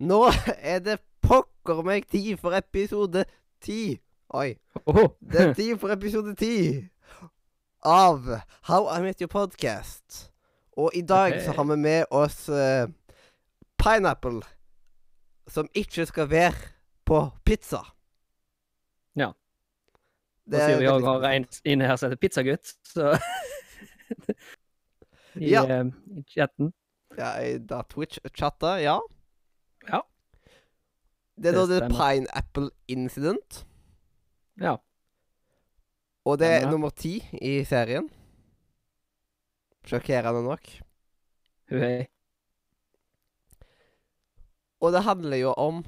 Nå 0.00 0.20
er 0.72 0.80
det 0.84 0.98
pokker 1.22 1.82
meg 1.84 2.06
tid 2.10 2.38
for 2.40 2.56
episode 2.56 3.24
ti. 3.62 3.98
Oi. 4.32 4.54
Det 5.20 5.40
er 5.42 5.52
tid 5.54 5.76
for 5.82 5.92
episode 5.92 6.34
ti 6.38 6.54
av 7.84 8.24
How 8.68 8.88
I 8.94 9.00
Met 9.04 9.20
Your 9.20 9.28
Podcast. 9.32 10.30
Og 10.80 10.94
i 10.96 11.02
dag 11.02 11.36
så 11.42 11.52
har 11.56 11.66
vi 11.68 11.76
med 11.76 12.04
oss 12.14 12.46
uh, 12.48 12.86
Pineapple, 13.80 14.40
som 15.50 15.68
ikke 15.74 16.06
skal 16.08 16.30
være 16.30 16.70
på 17.08 17.20
pizza. 17.44 17.82
Ja. 19.18 19.32
Det 20.50 20.60
er 20.62 20.86
òg 20.92 21.04
har 21.04 21.26
en 21.34 21.46
inne 21.64 21.88
her 21.90 21.98
som 22.00 22.08
heter 22.10 22.20
Pizzagutt, 22.22 22.72
så 22.86 23.12
I, 25.40 25.50
Ja. 25.52 25.64
uh, 25.66 25.90
chatten. 26.30 26.72
Ja, 27.18 27.34
i 27.42 27.58
da 27.58 27.82
Twitch-chatta, 27.90 28.78
ja. 28.80 29.00
Ja. 29.88 30.02
Det 31.40 31.52
er 31.52 31.56
da 31.56 31.66
Det 31.66 31.82
det. 31.82 31.90
Pineapple 31.94 32.70
Incident. 32.88 33.64
Ja. 34.60 34.76
Og 36.24 36.38
det 36.38 36.48
er 36.60 36.70
nummer 36.70 36.90
ti 36.90 37.20
i 37.40 37.64
serien. 37.64 38.10
Sjokkerende 39.88 40.42
nok. 40.44 40.68
Hei. 41.72 42.08
Og 44.80 44.92
det 44.92 45.04
handler 45.04 45.36
jo 45.36 45.54
om 45.56 45.80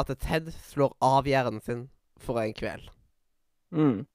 at 0.00 0.10
Ted 0.20 0.50
slår 0.70 0.96
av 1.04 1.28
hjernen 1.28 1.60
sin 1.60 1.84
for 2.20 2.40
en 2.40 2.54
kveld. 2.56 2.88
Mm. 3.74 4.06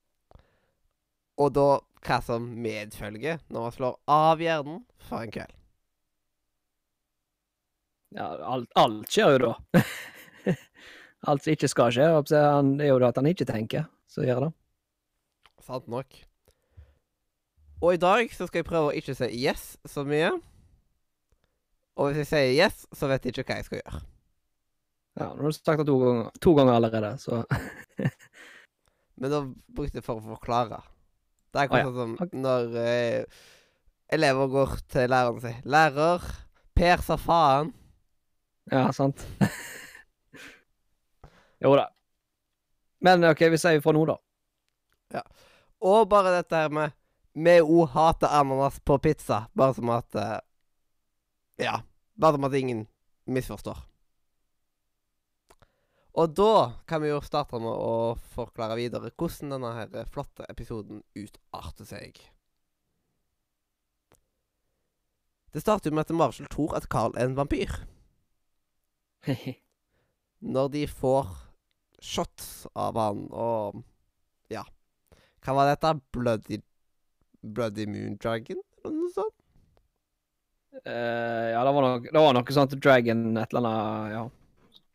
Og 1.39 1.53
da 1.55 1.69
hva 2.05 2.19
som 2.23 2.45
medfølger 2.63 3.41
når 3.51 3.65
man 3.65 3.75
slår 3.75 3.97
av 4.09 4.43
hjernen 4.43 4.83
for 5.07 5.23
en 5.23 5.33
kveld. 5.33 5.58
Ja, 8.15 8.29
alt, 8.53 8.69
alt 8.79 9.11
skjer 9.11 9.35
jo 9.35 9.39
da. 9.52 9.83
alt 11.29 11.43
som 11.45 11.53
ikke 11.53 11.69
skal 11.69 11.93
skje, 11.93 12.07
han- 12.33 12.79
er 12.81 12.89
jo 12.91 12.99
da 13.02 13.11
at 13.11 13.19
han 13.21 13.29
ikke 13.29 13.45
tenker, 13.49 13.85
så 14.09 14.25
gjør 14.25 14.47
det. 14.47 14.52
Sant 15.65 15.88
nok. 15.91 16.17
Og 17.80 17.93
i 17.93 18.02
dag 18.02 18.31
så 18.35 18.47
skal 18.47 18.59
jeg 18.63 18.67
prøve 18.67 18.89
å 18.91 18.95
ikke 18.97 19.15
si 19.15 19.30
yes 19.39 19.77
så 19.87 20.03
mye. 20.07 20.31
Og 21.99 22.09
hvis 22.09 22.23
jeg 22.23 22.30
sier 22.31 22.55
yes, 22.57 22.85
så 22.95 23.07
vet 23.11 23.25
jeg 23.27 23.35
ikke 23.35 23.45
hva 23.52 23.59
jeg 23.59 23.67
skal 23.67 23.81
gjøre. 23.83 24.02
Ja, 25.19 25.27
nå 25.35 25.43
har 25.43 25.52
du 25.52 25.55
sagt 25.55 25.81
det 25.81 25.87
to 25.89 25.97
ganger, 25.99 26.30
to 26.39 26.53
ganger 26.55 26.77
allerede, 26.80 27.13
så 27.19 27.43
Men 29.19 29.33
da 29.33 29.41
brukte 29.75 29.99
jeg 29.99 30.05
for 30.05 30.21
å 30.21 30.35
forklare. 30.37 30.80
Det 31.52 31.59
er 31.59 31.65
akkurat 31.67 31.95
sånn 31.97 32.14
som 32.15 32.39
når 32.39 32.76
eh, 32.80 33.39
elever 34.15 34.47
går 34.53 34.76
til 34.93 35.09
læreren 35.11 35.41
sin. 35.43 35.58
'Lærer, 35.65 36.23
Per 36.80 37.03
sa 37.03 37.17
faen'. 37.20 37.73
Ja, 38.71 38.93
sant. 38.93 39.27
jo 41.63 41.75
da. 41.75 41.89
Men 43.02 43.23
OK, 43.23 43.41
vi 43.52 43.57
sier 43.57 43.81
fra 43.81 43.93
nå, 43.95 44.03
da. 44.09 44.17
Ja. 45.15 45.23
Og 45.80 46.07
bare 46.11 46.35
dette 46.37 46.59
her 46.59 46.73
med 46.73 46.95
Vi 47.39 47.59
òg 47.61 47.93
hater 47.93 48.33
ananas 48.35 48.79
på 48.83 48.97
pizza. 48.99 49.45
Bare 49.53 49.77
som 49.77 49.91
at 49.93 50.17
uh, 50.17 50.39
Ja. 51.61 51.79
Bare 52.19 52.35
som 52.35 52.47
at 52.49 52.58
ingen 52.58 52.87
misforstår. 53.25 53.85
Og 56.19 56.33
da 56.35 56.81
kan 56.89 57.02
vi 57.02 57.13
jo 57.13 57.21
starte 57.23 57.61
med 57.61 57.71
å 57.71 58.17
forklare 58.33 58.75
videre 58.79 59.13
hvordan 59.13 59.53
denne 59.53 59.71
her 59.77 60.09
flotte 60.11 60.47
episoden 60.52 61.03
utarter 61.15 61.87
seg. 61.87 62.19
Det 65.53 65.63
starter 65.63 65.89
jo 65.89 65.95
med 65.95 66.09
at 66.09 66.17
Marshall 66.17 66.49
tror 66.52 66.75
at 66.77 66.89
Carl 66.91 67.15
er 67.15 67.29
en 67.29 67.37
vampyr. 67.37 67.71
Når 70.55 70.69
de 70.71 70.85
får 70.87 71.27
shots 72.02 72.67
av 72.80 72.95
han 72.99 73.25
og 73.35 73.81
Ja. 74.49 74.63
Hva 75.43 75.55
var 75.57 75.69
dette? 75.73 75.93
Bloody 76.15 76.61
Bloody 77.43 77.85
Moon 77.87 78.17
Dragon? 78.19 78.61
Eller 78.83 78.95
noe 78.95 79.11
sånt? 79.15 79.35
Uh, 80.85 81.49
ja, 81.52 81.63
det 81.65 81.71
var, 81.75 81.81
noe, 81.85 81.99
det 82.05 82.21
var 82.21 82.35
noe 82.37 82.53
sånt 82.55 82.75
Dragon 82.79 83.25
et 83.41 83.53
eller 83.55 83.67
annet 83.69 84.13
Ja. 84.13 84.23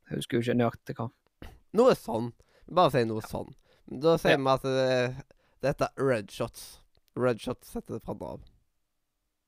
Jeg 0.08 0.18
husker 0.20 0.36
jo 0.38 0.44
ikke 0.44 0.56
nøyaktig 0.60 0.96
hva. 0.98 1.06
Noe 1.74 1.94
sånn. 1.98 2.32
Bare 2.70 2.92
si 2.92 3.04
noe 3.08 3.24
sånn. 3.24 3.52
Da 3.88 4.16
sier 4.20 4.36
Ja. 4.38 4.54
at 4.54 4.62
det, 4.62 5.24
dette 5.64 5.88
er 5.88 6.04
red 6.04 6.30
shots. 6.30 6.80
Red 7.16 7.40
shots 7.40 7.72
setter 7.72 7.94
det 7.98 8.02
fra 8.04 8.12
av. 8.14 8.40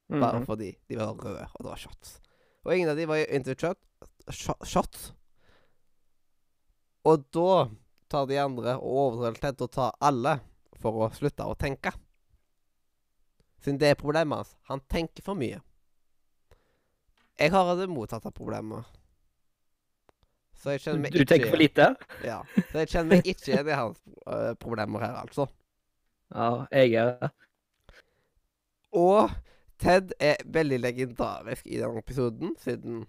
Bare 0.09 0.41
Mhm. 0.41 0.47
fordi 0.47 0.77
de 0.89 0.97
var 0.97 1.15
røde, 1.15 1.45
og 1.55 1.59
det 1.63 1.69
var 1.71 1.77
shots. 1.77 2.21
Og 2.65 2.73
ingen 2.75 2.89
av 2.89 2.97
de 2.97 3.05
var 3.07 3.17
into 3.29 3.55
shot. 4.33 4.99
Og 7.07 7.23
da 7.35 7.69
tar 8.11 8.27
de 8.31 8.39
andre 8.41 8.77
og 8.81 8.99
overtaler 9.05 9.41
Ted 9.41 9.59
til 9.59 9.69
å 9.69 9.75
ta 9.77 9.87
alle 10.03 10.39
for 10.81 11.07
å 11.07 11.11
slutte 11.15 11.47
å 11.47 11.57
tenke. 11.59 11.93
Siden 13.63 13.81
det 13.83 13.93
er 13.93 13.99
problemet 14.01 14.43
hans. 14.43 14.53
Han 14.71 14.83
tenker 14.91 15.25
for 15.27 15.39
mye. 15.39 15.63
Jeg 17.37 17.53
har 17.53 17.73
det 17.77 17.89
motsatte 17.93 18.33
problemet. 18.33 18.87
Så 20.57 20.73
jeg 20.73 20.83
kjenner 20.83 21.03
meg 21.05 21.13
ikke 21.13 21.25
Du 21.25 21.31
tenker 21.31 21.53
for 21.53 21.61
lite? 21.61 21.89
Ja. 22.25 22.39
Så 22.71 22.83
jeg 22.83 22.93
kjenner 22.93 23.11
meg 23.17 23.29
ikke 23.29 23.51
igjen 23.53 23.69
i 23.69 23.77
hans 23.77 23.99
øh, 24.25 24.53
problemer 24.61 25.05
her, 25.05 25.19
altså. 25.21 25.49
Ja, 26.33 26.65
jeg 26.73 26.97
er 26.99 27.13
det. 27.21 27.33
Og 28.97 29.35
Ted 29.79 30.15
er 30.19 30.41
veldig 30.49 30.79
legendarisk 30.81 31.67
i 31.69 31.77
denne 31.83 32.01
episoden, 32.01 32.55
siden 32.59 33.05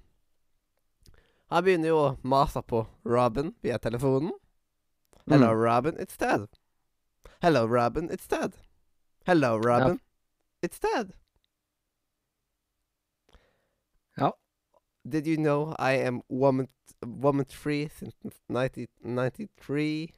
Han 1.50 1.64
begynner 1.64 1.88
jo 1.94 1.98
å 2.02 2.18
mase 2.28 2.62
på 2.68 2.82
Robin 3.08 3.54
via 3.64 3.78
telefonen. 3.80 4.32
Hello, 5.30 5.48
Mm. 5.54 5.62
Robin, 5.64 5.96
it's 6.00 6.16
dead 6.18 6.48
Hello, 7.42 7.66
Robin, 7.68 8.10
it's 8.10 8.28
dead 8.28 8.54
Hello, 9.26 9.58
Robin, 9.58 10.00
it's 10.62 10.80
dead 10.80 11.14
Ja. 14.18 14.32
Did 15.08 15.28
you 15.28 15.38
know 15.38 15.76
I 15.80 15.92
am 15.94 16.22
woman, 16.30 16.68
woman 17.06 17.46
free 17.46 17.88
since 17.90 18.16
1993? 18.50 20.14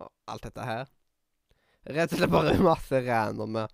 Og 0.00 0.10
alt 0.28 0.42
dette 0.46 0.64
her. 0.64 0.86
Rett 1.86 2.12
og 2.14 2.18
slett 2.22 2.32
bare 2.32 2.54
masse 2.70 3.02
randomme 3.04 3.66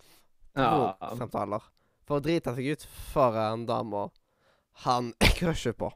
Ja, 0.56 0.96
samtaler. 1.18 1.62
For 2.06 2.18
å 2.18 2.24
drite 2.24 2.54
seg 2.56 2.72
ut 2.72 2.88
foran 3.12 3.66
dama 3.68 4.08
han 4.86 5.12
crusher 5.38 5.72
på. 5.76 5.92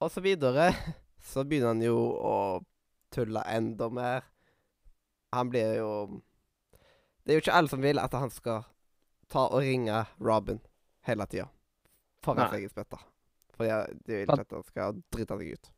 Og 0.00 0.10
så 0.12 0.20
videre 0.20 0.70
så 1.30 1.44
begynner 1.44 1.74
han 1.74 1.82
jo 1.82 1.98
å 1.98 2.38
tulle 3.14 3.42
enda 3.50 3.88
mer. 3.90 4.26
Han 5.34 5.50
blir 5.52 5.78
jo 5.80 5.92
Det 7.24 7.34
er 7.34 7.38
jo 7.38 7.44
ikke 7.44 7.56
alle 7.60 7.68
som 7.68 7.82
vil 7.84 8.00
at 8.00 8.14
han 8.16 8.30
skal 8.32 8.64
ta 9.28 9.44
og 9.52 9.60
ringe 9.60 10.04
Robin 10.24 10.60
hele 11.04 11.26
tida. 11.28 11.48
Foran 12.24 12.48
seg 12.52 12.64
i 12.64 12.70
spytta. 12.70 13.00
For 13.56 13.68
jeg, 13.68 13.98
de 14.06 14.14
vil 14.14 14.24
ikke 14.24 14.44
at 14.46 14.54
han 14.56 14.64
skal 14.64 15.02
drite 15.12 15.36
seg 15.36 15.58
ut. 15.58 15.70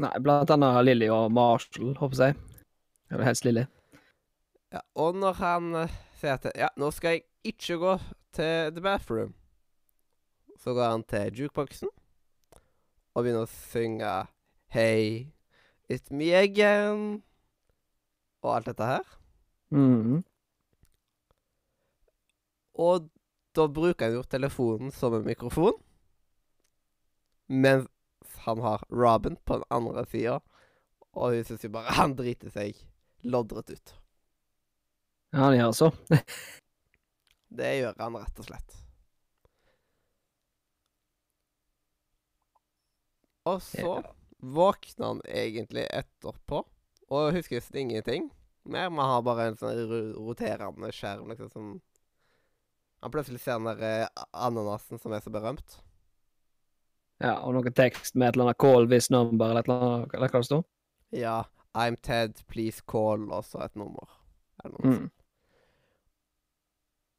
Nei, 0.00 0.12
blant 0.24 0.52
annet 0.52 0.78
Lilly 0.84 1.08
og 1.12 1.28
Marshall, 1.32 1.94
håper 2.00 2.22
jeg. 2.22 2.36
Eller 3.10 3.28
helst 3.28 3.44
Lilly. 3.44 3.66
Ja, 4.72 4.82
og 4.98 5.16
når 5.20 5.36
han 5.40 5.68
eh, 5.82 5.98
sier 6.20 6.36
at 6.36 6.48
Ja, 6.58 6.70
nå 6.80 6.90
skal 6.94 7.16
jeg 7.18 7.26
ikke 7.52 7.78
gå 7.80 7.92
til 8.36 8.72
the 8.76 8.82
bathroom, 8.84 9.36
så 10.60 10.74
går 10.76 10.90
han 10.96 11.04
til 11.08 11.44
jukeboksen 11.44 11.92
og 13.16 13.24
begynner 13.24 13.46
å 13.46 13.48
synge 13.48 14.12
Hey, 14.68 15.32
it's 15.88 16.12
me 16.12 16.34
again. 16.36 17.22
Og 18.44 18.50
alt 18.52 18.68
dette 18.68 18.88
her. 18.90 19.06
Mm. 19.72 20.20
Og 22.76 23.08
da 23.56 23.66
bruker 23.72 24.10
han 24.10 24.18
jo 24.18 24.26
telefonen 24.28 24.92
som 24.92 25.16
en 25.16 25.24
mikrofon. 25.24 25.78
Mens 27.48 27.88
han 28.44 28.60
har 28.60 28.84
Robin 28.92 29.38
på 29.48 29.62
den 29.62 29.68
andre 29.72 30.04
sida. 30.10 30.40
Og 31.16 31.38
hun 31.38 31.46
syns 31.48 31.64
jo 31.64 31.72
bare 31.72 31.96
han 31.96 32.18
driter 32.18 32.52
seg 32.52 32.76
loddrett 33.24 33.72
ut. 33.72 33.94
Ja, 35.32 35.46
han 35.48 35.56
gjør 35.56 35.72
så. 35.78 35.94
Det 37.56 37.78
gjør 37.78 37.96
han 38.02 38.20
rett 38.20 38.44
og 38.44 38.50
slett. 38.50 38.82
Og 43.46 43.62
så 43.62 43.92
våkner 44.38 45.06
han 45.06 45.22
egentlig 45.26 45.86
etterpå, 45.94 46.62
og 47.06 47.34
husker 47.36 47.60
nesten 47.60 47.84
ingenting 47.84 48.30
mer. 48.66 48.90
Man 48.90 49.06
har 49.06 49.22
bare 49.26 49.50
en 49.50 49.58
sånn 49.60 49.82
roterende 50.16 50.90
skjerm, 50.94 51.30
liksom, 51.32 51.50
som 51.52 51.76
Han 53.04 53.12
plutselig 53.12 53.42
ser 53.42 53.58
den 53.60 53.68
der 53.68 53.82
eh, 53.84 54.22
ananasen 54.32 54.98
som 54.98 55.12
er 55.12 55.20
så 55.22 55.30
berømt. 55.30 55.76
Ja, 57.20 57.36
og 57.44 57.52
noe 57.54 57.70
tekst 57.70 58.16
med 58.16 58.28
et 58.30 58.34
eller 58.34 58.48
annet 58.48 58.58
'call 58.58 58.88
this 58.88 59.10
number' 59.12 59.50
eller 59.50 59.60
et 59.60 59.68
eller 59.68 59.84
annet, 59.84 60.14
eller 60.14 60.32
hva 60.32 60.40
det 60.40 60.48
står. 60.48 60.64
Ja. 61.12 61.44
I'm 61.76 61.96
Ted, 62.00 62.40
please 62.48 62.80
call, 62.88 63.30
og 63.30 63.44
så 63.44 63.60
et 63.66 63.76
nummer. 63.76 64.08
Eller 64.64 64.80
noe. 64.80 64.92
Mm. 64.96 65.10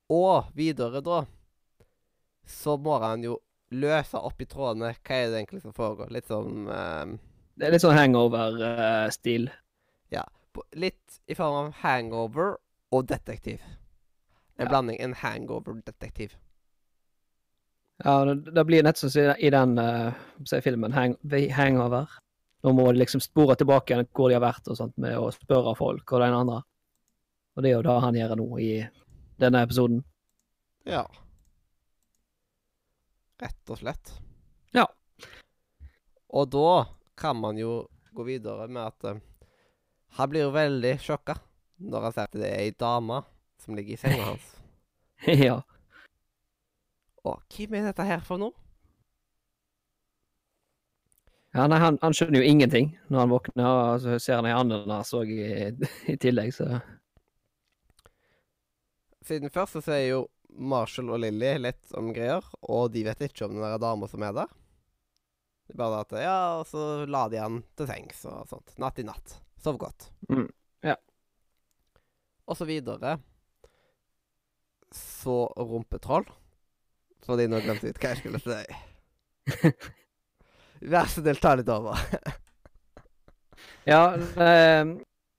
Og 0.09 0.50
videre, 0.57 1.01
da, 1.06 1.25
så 2.44 2.73
må 2.81 2.97
han 3.03 3.23
jo 3.23 3.38
løse 3.72 4.19
opp 4.19 4.42
i 4.42 4.48
trådene. 4.50 4.94
Hva 5.04 5.16
er 5.16 5.31
det 5.31 5.42
egentlig 5.42 5.62
som 5.64 5.75
foregår? 5.75 6.12
Litt 6.14 6.30
sånn 6.31 6.68
eh, 6.72 7.18
Det 7.58 7.68
er 7.68 7.74
litt 7.75 7.84
sånn 7.84 7.98
hangover-stil. 7.98 9.50
Ja, 10.14 10.24
Litt 10.74 11.19
i 11.30 11.36
form 11.38 11.54
av 11.68 11.74
hangover 11.84 12.56
og 12.92 13.08
detektiv. 13.10 13.62
En 14.58 14.66
Ja. 14.66 14.69
blanding. 14.69 15.00
En 15.00 15.14
hangover-detektiv. 15.14 16.34
Ja, 18.06 18.25
det, 18.25 18.54
det 18.54 18.66
blir 18.66 18.84
nett 18.84 18.98
som 18.98 19.10
i 19.10 19.50
den 19.50 19.78
uh, 19.78 20.14
filmen 20.62 20.94
hang, 20.94 21.16
Hangover. 21.52 22.10
Nå 22.64 22.74
må 22.74 22.92
de 22.92 23.00
liksom 23.00 23.22
spore 23.22 23.56
tilbake 23.58 23.94
igjen 23.94 24.08
hvor 24.14 24.30
de 24.30 24.38
har 24.38 24.44
vært 24.46 24.69
og 24.69 24.78
sånt, 24.78 24.96
med 24.98 25.18
å 25.18 25.30
spørre 25.34 25.75
folk 25.78 26.12
og 26.14 26.22
den 26.22 26.34
andre. 26.34 26.62
Og 27.56 27.64
det 27.64 27.72
er 27.72 27.75
jo 27.78 27.86
det 27.86 28.02
han 28.02 28.18
gjør 28.18 28.36
nå 28.38 28.48
i 28.62 28.72
denne 29.42 29.62
episoden. 29.66 30.04
Ja. 30.86 31.06
Rett 33.42 33.72
og 33.74 33.80
slett. 33.81 34.13
Ja. 34.74 34.88
Og 36.34 36.50
da 36.51 36.88
kan 37.18 37.38
man 37.39 37.57
jo 37.57 37.86
gå 38.18 38.25
videre 38.25 38.68
med 38.68 38.84
at 38.89 39.10
uh, 39.18 39.24
han 40.18 40.30
blir 40.31 40.48
jo 40.48 40.54
veldig 40.56 40.95
sjokka 41.01 41.38
når 41.78 42.07
han 42.07 42.16
ser 42.16 42.30
at 42.30 42.38
det 42.38 42.48
er 42.50 42.63
ei 42.66 42.72
dame 42.74 43.22
som 43.62 43.78
ligger 43.78 43.94
i 43.94 44.00
senga 44.01 44.31
hans. 44.31 44.48
ja. 45.48 45.60
Og 47.28 47.44
hvem 47.54 47.78
er 47.78 47.92
dette 47.92 48.07
her 48.07 48.24
for 48.25 48.42
noe? 48.42 48.56
ja 51.57 51.63
nei, 51.66 51.80
han, 51.81 51.95
han 52.04 52.13
skjønner 52.13 52.44
jo 52.44 52.50
ingenting 52.51 52.92
når 53.10 53.24
han 53.24 53.31
våkner, 53.31 53.68
og 53.68 54.01
så 54.04 54.18
ser 54.22 54.38
han 54.40 54.48
ei 54.50 54.54
ananas 54.54 55.13
òg 55.18 55.31
i, 55.33 55.48
i 56.12 56.18
tillegg, 56.22 56.54
så 56.54 56.80
Siden 59.28 59.51
først 59.51 59.75
så 59.75 59.81
sier 59.83 60.06
jo 60.06 60.19
Marshall 60.49 61.11
og 61.13 61.21
Lilly 61.21 61.55
litt 61.61 61.91
om 61.97 62.13
greier, 62.15 62.45
og 62.61 62.91
de 62.94 63.03
vet 63.07 63.27
ikke 63.27 63.45
om 63.45 63.57
den 63.57 63.65
der 63.65 63.77
dama 63.81 64.07
som 64.09 64.23
er 64.25 64.35
der. 64.38 64.55
Det 65.67 65.75
er 65.75 65.81
bare 65.81 65.99
at 66.05 66.15
Ja, 66.23 66.38
og 66.61 66.67
så 66.69 67.05
la 67.09 67.25
de 67.27 67.41
han 67.41 67.59
til 67.75 67.89
sengs 67.89 68.23
og 68.29 68.47
sånt. 68.47 68.73
Natt 68.79 68.99
i 69.01 69.05
natt. 69.07 69.35
Sov 69.59 69.79
godt. 69.81 70.09
Mm, 70.31 70.47
ja. 70.85 70.95
Og 72.47 72.55
så 72.55 72.65
videre 72.65 73.17
Så 74.95 75.51
rumpetroll. 75.57 76.23
Fordi 77.27 77.47
nå 77.51 77.59
glemte 77.59 77.89
jeg 77.89 77.97
ut 77.97 77.99
hva 77.99 78.13
jeg 78.13 78.21
skulle 78.21 78.39
si. 78.39 79.71
Vær 80.94 81.09
så 81.09 81.23
snill, 81.23 81.41
ta 81.41 81.55
litt 81.57 81.71
over. 81.73 81.99
Ja, 83.88 84.17
øh, 84.19 84.88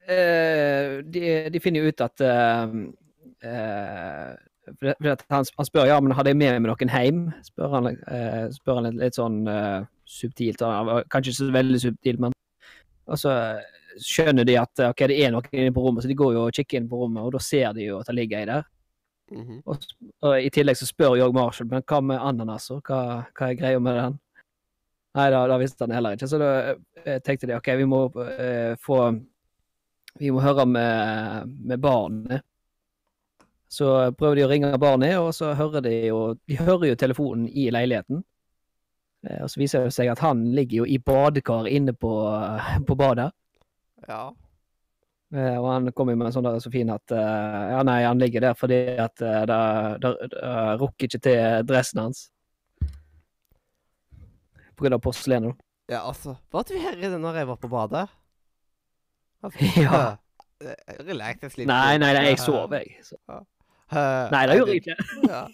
øh, 0.08 0.92
de, 1.04 1.22
de 1.52 1.60
finner 1.60 1.82
jo 1.84 1.90
ut 1.92 2.00
at 2.00 2.20
øh, 2.24 2.70
for 4.78 4.94
for 4.98 5.34
han, 5.34 5.48
han 5.58 5.68
spør 5.68 5.88
ja, 5.88 5.98
men 6.00 6.14
hadde 6.16 6.32
jeg 6.32 6.40
med 6.40 6.60
meg 6.60 6.70
noen 6.70 6.92
hjem? 6.92 7.24
Spør 7.46 7.74
han, 7.76 7.90
eh, 7.94 8.44
spør 8.54 8.80
han 8.80 8.88
litt, 8.88 9.00
litt 9.02 9.18
sånn 9.18 9.40
eh, 9.52 9.80
subtilt. 10.08 10.64
Kanskje 11.12 11.32
ikke 11.32 11.40
så 11.40 11.50
veldig 11.58 11.82
subtilt, 11.84 12.22
men 12.24 12.36
Og 13.08 13.16
så 13.16 13.34
skjønner 14.04 14.44
de 14.44 14.58
at 14.60 14.82
ok, 14.90 15.06
det 15.08 15.16
er 15.24 15.32
noen 15.32 15.46
inne 15.52 15.72
på 15.74 15.82
rommet, 15.82 16.04
så 16.04 16.10
de 16.10 16.16
går 16.18 16.34
jo 16.36 16.42
og 16.46 16.54
kikker 16.54 16.78
inn 16.78 16.90
på 16.90 16.98
rommet, 17.00 17.24
og 17.24 17.32
da 17.34 17.40
ser 17.42 17.72
de 17.74 17.86
jo 17.88 18.00
at 18.02 18.10
det 18.10 18.18
ligger 18.18 18.42
ei 18.42 18.50
der. 18.50 18.66
Mhm. 19.32 19.60
Og, 19.66 19.88
og 20.24 20.40
i 20.40 20.50
tillegg 20.52 20.78
så 20.78 20.88
spør 20.88 21.18
jo 21.20 21.32
Marshall 21.36 21.68
men 21.68 21.84
hva 21.88 22.00
med 22.04 22.20
ananaser? 22.20 22.80
Hva, 22.84 23.00
hva 23.36 23.50
er 23.50 23.58
greia 23.58 23.80
med 23.82 23.98
den? 23.98 24.18
Nei, 25.18 25.26
da, 25.34 25.40
da 25.50 25.58
visste 25.60 25.84
han 25.84 25.94
heller 25.96 26.16
ikke. 26.16 26.28
Så 26.30 26.38
da 26.40 26.50
eh, 27.04 27.18
tenkte 27.24 27.48
de 27.48 27.56
ok, 27.56 27.72
vi 27.80 27.88
må 27.88 28.04
eh, 28.36 28.76
få 28.80 29.00
Vi 30.18 30.30
må 30.34 30.40
høre 30.42 30.64
med, 30.66 31.50
med 31.68 31.78
barnet. 31.78 32.42
Så 33.68 33.84
prøver 34.16 34.38
de 34.40 34.44
å 34.46 34.48
ringe 34.48 34.70
barnet, 34.80 35.18
og 35.20 35.34
så 35.36 35.50
hører 35.58 35.82
de 35.84 35.90
jo 36.06 36.20
De 36.48 36.56
hører 36.56 36.86
jo 36.88 36.96
telefonen 36.96 37.48
i 37.52 37.66
leiligheten. 37.74 38.22
Eh, 39.28 39.42
og 39.44 39.50
så 39.52 39.60
viser 39.60 39.84
det 39.84 39.92
seg 39.96 40.08
at 40.12 40.22
han 40.24 40.44
ligger 40.56 40.82
jo 40.84 40.86
i 40.88 40.96
badekar 40.98 41.68
inne 41.68 41.92
på, 41.92 42.12
på 42.88 42.96
badet. 42.96 43.28
Ja. 44.08 44.30
Eh, 45.34 45.56
og 45.60 45.66
han 45.68 45.90
kommer 45.92 46.14
jo 46.14 46.20
med 46.22 46.30
en 46.30 46.36
sånn 46.38 46.46
der 46.48 46.60
så 46.64 46.70
fin 46.72 46.88
at 46.94 47.12
eh, 47.12 47.64
Ja, 47.74 47.82
nei, 47.84 47.98
han 48.06 48.16
ligger 48.22 48.46
der 48.46 48.54
fordi 48.56 48.78
at 48.96 49.20
det, 49.20 49.34
det, 50.00 50.12
det 50.32 50.54
rukker 50.80 51.10
ikke 51.10 51.20
til 51.28 51.66
dressen 51.68 52.00
hans. 52.06 52.22
På 54.78 54.86
grunn 54.86 54.94
av 54.96 55.02
porselenet, 55.04 55.52
da. 55.58 55.96
ja, 55.96 56.00
altså 56.06 56.36
Var 56.54 56.64
du 56.68 56.74
her 56.78 56.96
inne 57.02 57.18
når 57.20 57.40
jeg 57.42 57.48
var 57.50 57.60
på 57.60 57.68
badet? 57.72 58.06
Altså, 59.44 59.68
Ja. 59.84 60.00
eh, 60.62 60.98
Relax, 61.04 61.42
jeg 61.44 61.52
sliter 61.56 61.72
Nei, 61.74 61.98
nei, 62.00 62.12
nei, 62.16 62.24
jeg 62.30 62.40
sover, 62.42 62.80
jeg. 62.86 63.02
Så. 63.10 63.18
Eh, 63.88 64.30
Nei, 64.34 64.42
det 64.50 64.56
gjorde 64.58 64.74
jeg 64.76 64.82
ikke. 64.82 64.96
Ja. 65.32 65.44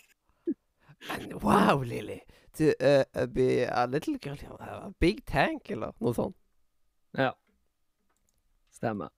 Wow, 1.42 1.82
Lily. 1.84 2.20
To 2.56 2.70
uh, 2.80 3.26
be 3.34 3.64
a 3.66 3.86
little 3.86 4.16
girl 4.22 4.38
a 4.60 4.90
big 5.02 5.24
tank, 5.26 5.70
eller 5.70 5.92
noe 6.00 6.14
sånt. 6.16 6.36
Ja. 7.18 7.32
Stemmer. 8.74 9.10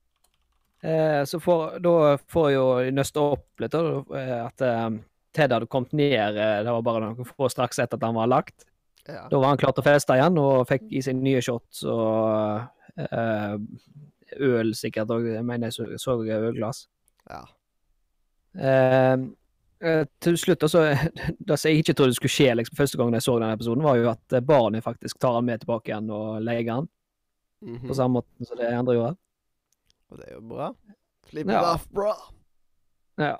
Eh, 0.81 1.23
så 1.25 1.39
får, 1.41 1.79
da 1.81 2.17
får 2.29 2.49
jo 2.53 2.65
nøste 2.93 3.21
opp 3.23 3.61
litt, 3.63 3.73
da, 3.73 4.01
eh, 4.19 4.33
at 4.45 4.61
eh, 4.65 4.89
Ted 5.33 5.53
hadde 5.53 5.65
kommet 5.73 5.93
ned 5.97 6.37
eh, 6.37 6.59
Det 6.65 6.69
var 6.69 6.83
bare 6.85 7.01
noen 7.01 7.25
få 7.25 7.49
straks 7.49 7.79
etter 7.81 7.97
at 7.97 8.05
han 8.05 8.17
var 8.17 8.29
lagt. 8.29 8.67
Ja. 9.07 9.23
Da 9.31 9.39
var 9.41 9.53
han 9.53 9.57
klar 9.61 9.73
til 9.73 9.81
å 9.81 9.87
feste 9.87 10.17
igjen 10.19 10.37
og 10.41 10.67
fikk 10.69 10.85
i 10.93 11.01
seg 11.01 11.17
nye 11.17 11.41
shots 11.41 11.81
og 11.89 12.67
eh, 13.01 13.55
øl 14.43 14.73
sikkert 14.77 15.13
òg. 15.15 15.29
Jeg 15.33 15.45
mener 15.47 15.71
jeg 15.71 15.77
så, 15.79 15.87
så 16.01 16.17
ølglass. 16.21 16.85
ja. 17.29 17.41
Eh, 18.57 19.17
eh, 19.85 20.05
til 20.19 20.37
slutt, 20.37 20.63
altså, 20.65 20.83
det 21.47 21.59
som 21.59 21.69
jeg 21.71 21.83
ikke 21.83 21.93
trodde 21.93 22.15
skulle 22.17 22.33
skje 22.33 22.55
liksom, 22.57 22.77
første 22.79 22.97
gangen 22.97 23.13
jeg 23.17 23.25
så 23.27 23.35
denne 23.39 23.53
episoden, 23.57 23.83
var 23.85 23.95
jo 23.99 24.09
at 24.09 24.33
eh, 24.33 24.41
barnet 24.41 24.83
faktisk 24.85 25.19
tar 25.21 25.37
han 25.37 25.45
med 25.45 25.59
tilbake 25.61 25.91
igjen 25.91 26.09
og 26.11 26.41
legger 26.45 26.73
han, 26.81 26.89
Mhm. 27.61 27.87
på 27.89 27.93
samme 27.97 28.19
måte 28.19 28.45
som 28.45 28.57
det 28.59 28.67
andre 28.69 28.93
gjorde. 28.93 29.15
Og 30.11 30.17
det 30.19 30.27
er 30.27 30.33
jo 30.35 30.41
bra. 30.45 30.67
Flip 31.25 31.47
Ja. 31.49 31.61
off, 31.73 31.87
bro. 31.89 32.11
Ja. 33.17 33.31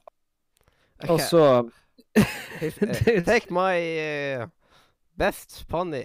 Okay. 1.04 1.14
Og 1.14 1.20
så 1.22 1.44
eh, 2.18 3.24
Take 3.24 3.54
my 3.54 3.78
uh, 4.42 4.48
best 5.18 5.68
pony. 5.70 6.02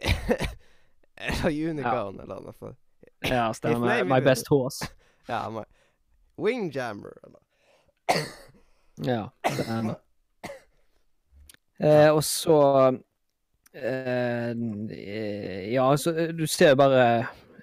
eller 1.17 1.49
unicorn, 1.71 2.21
eller 2.21 2.41
noe 2.45 2.53
sånt. 2.53 2.77
Ja, 3.25 3.47
stemmer. 3.57 4.05
My 4.05 4.21
best 4.21 4.49
horse. 4.53 4.91
Ja, 5.29 5.49
my 5.51 5.63
Wingjammer, 6.37 7.17
eller 7.25 7.41
Ja. 8.97 9.31
Den. 9.67 9.95
Eh, 11.83 12.15
og 12.15 12.21
så 12.23 12.57
eh, 13.75 14.53
Ja, 15.73 15.87
så 15.99 16.13
eh, 16.15 16.29
du 16.31 16.45
ser 16.47 16.77
bare 16.79 17.01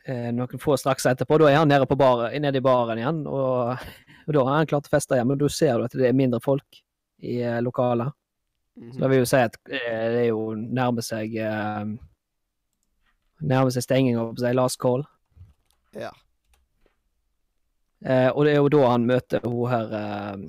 eh, 0.03 0.25
noen 0.36 0.59
få 0.59 0.75
straks 0.75 1.05
etterpå. 1.07 1.38
Da 1.39 1.48
er 1.48 1.55
han 1.62 1.71
nede, 1.71 1.88
på 1.88 1.95
bar, 1.95 2.25
nede 2.36 2.59
i 2.59 2.65
baren 2.65 3.00
igjen, 3.00 3.21
og, 3.24 3.79
og 4.25 4.36
da 4.36 4.43
har 4.43 4.57
han 4.57 4.67
klart 4.67 4.89
å 4.89 4.91
feste 4.91 5.15
igjen. 5.15 5.29
Men 5.31 5.39
da 5.39 5.48
ser 5.55 5.79
du 5.79 5.88
at 5.88 5.95
det 5.95 6.09
er 6.09 6.17
mindre 6.19 6.41
folk 6.43 6.81
i 7.24 7.38
eh, 7.39 7.62
lokalet. 7.63 8.12
Mhm. 8.75 8.91
Så 8.91 9.05
det 9.05 9.12
vil 9.13 9.24
jo 9.24 9.31
si 9.31 9.43
at 9.45 9.55
eh, 9.69 10.05
det 10.17 10.21
er 10.25 10.29
jo 10.33 10.43
nærmer 10.59 11.05
seg 11.05 11.39
Nærmer 13.39 13.71
seg 13.71 13.86
stenging 13.86 14.19
av 14.19 14.36
seg 14.36 14.57
last 14.59 14.81
call. 14.83 15.07
Ja. 15.95 16.12
Eh, 18.05 18.29
og 18.31 18.45
det 18.45 18.53
er 18.53 18.62
jo 18.62 18.71
da 18.71 18.89
han 18.93 19.07
møter 19.07 19.43
hun 19.43 19.71
her 19.71 19.95
eh, 19.98 20.43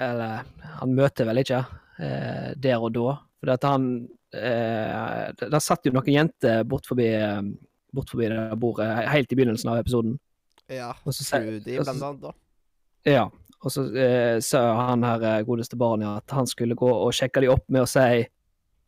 Eller 0.00 0.46
han 0.80 0.94
møter 0.96 1.28
vel 1.28 1.42
ikke 1.42 1.60
eh, 2.00 2.50
der 2.56 2.80
og 2.80 2.94
da. 2.96 3.18
For 3.40 3.52
at 3.54 3.66
han 3.68 3.84
eh, 4.36 5.30
Der 5.40 5.62
satt 5.64 5.84
jo 5.88 5.92
noen 5.96 6.08
jenter 6.12 6.64
bort 6.68 6.88
forbi, 6.88 7.08
bort 7.92 8.12
forbi 8.12 8.30
det 8.32 8.40
bordet 8.60 8.88
helt 9.12 9.32
i 9.32 9.38
begynnelsen 9.38 9.72
av 9.72 9.80
episoden. 9.82 10.18
Ja. 10.70 10.92
Og 11.04 11.12
Trudy, 11.16 11.76
blant 11.80 11.90
annet, 11.96 12.20
da. 12.22 12.34
Ja. 13.08 13.24
Og 13.60 13.72
så 13.74 13.84
eh, 13.92 14.38
sa 14.44 14.60
han 14.88 15.04
her 15.04 15.24
eh, 15.28 15.42
godeste 15.44 15.76
barnet 15.80 16.22
at 16.22 16.32
han 16.36 16.48
skulle 16.48 16.76
gå 16.78 16.88
og 16.88 17.10
sjekke 17.16 17.42
de 17.44 17.50
opp 17.52 17.66
med 17.68 17.84
å 17.84 17.90
si 17.90 18.24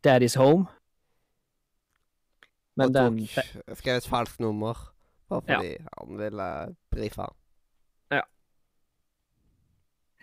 'Daddy's 0.03 0.39
home'. 0.41 0.65
Men 2.81 2.89
og 2.89 2.95
den 2.97 3.19
tok, 3.29 3.77
skrev 3.77 3.99
et 4.01 4.09
falskt 4.09 4.41
nummer, 4.41 4.79
bare 5.29 5.43
Ja. 5.49 5.59
fordi 5.59 5.75
han 5.99 6.19
ville 6.19 6.49
brife 6.91 7.21
han. 7.21 7.35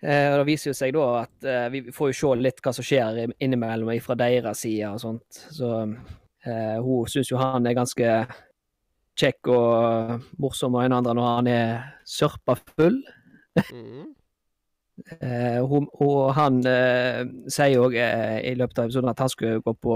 Eh, 0.01 0.27
og 0.32 0.39
Det 0.39 0.48
viser 0.48 0.72
jo 0.72 0.77
seg 0.77 0.94
da 0.96 1.08
at 1.24 1.48
eh, 1.48 1.65
vi 1.74 1.82
får 1.96 2.12
jo 2.12 2.18
se 2.20 2.36
litt 2.39 2.62
hva 2.63 2.74
som 2.75 2.86
skjer 2.86 3.34
innimellom 3.39 3.91
fra 4.03 4.15
deres 4.20 4.63
side 4.63 4.91
og 4.94 5.01
sånt. 5.03 5.41
Så 5.51 5.72
eh, 5.84 6.77
hun 6.84 7.10
syns 7.12 7.32
jo 7.32 7.41
han 7.41 7.68
er 7.68 7.77
ganske 7.77 8.13
kjekk 9.20 9.50
og 9.51 10.29
morsom 10.39 10.77
og 10.77 10.86
en 10.86 10.96
andre 11.00 11.18
når 11.18 11.29
han 11.34 11.51
er 11.51 11.75
sørpa 12.08 12.58
full. 12.75 13.01
Mm. 13.74 14.08
Eh, 15.24 15.62
hun, 15.63 15.86
og 16.03 16.34
han 16.36 16.58
eh, 16.68 17.22
sier 17.48 17.79
òg 17.79 17.94
eh, 17.96 18.39
i 18.50 18.53
løpet 18.60 18.82
av 18.82 18.89
episoden 18.89 19.12
at 19.13 19.22
han 19.24 19.32
skulle 19.32 19.62
gå 19.63 19.72
på 19.79 19.96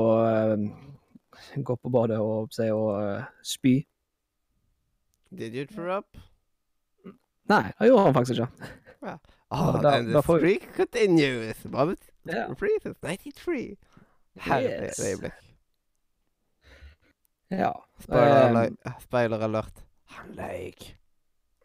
Gå 1.60 1.75
på 1.75 1.89
badet 1.91 2.22
og, 2.24 2.53
og 2.72 3.24
spy. 3.43 3.74
Did 5.36 5.57
you 5.57 5.65
throw 5.67 5.98
up? 5.98 6.17
Nei, 7.51 7.65
det 7.79 7.89
gjorde 7.89 8.05
han 8.05 8.15
faktisk 8.15 8.39
ikke. 8.39 9.17
Oh, 9.53 9.81
da- 9.81 9.98
and 10.00 10.07
da 10.13 10.19
the 10.22 10.25
får 10.25 10.39
vi- 10.39 10.55
streak 10.60 10.75
continues. 10.75 11.63
But 11.63 12.00
yeah. 12.25 12.53
freezes 12.57 12.95
93. 13.01 13.75
Herlig 14.39 14.91
øyeblikk. 15.00 15.33
Ja. 17.53 17.72
Spoiler, 18.00 18.48
Ehm, 18.50 18.55
alert. 18.57 19.01
Spoiler 19.03 19.39
alert. 19.45 19.83
Han 20.15 20.31
løy. 20.36 20.74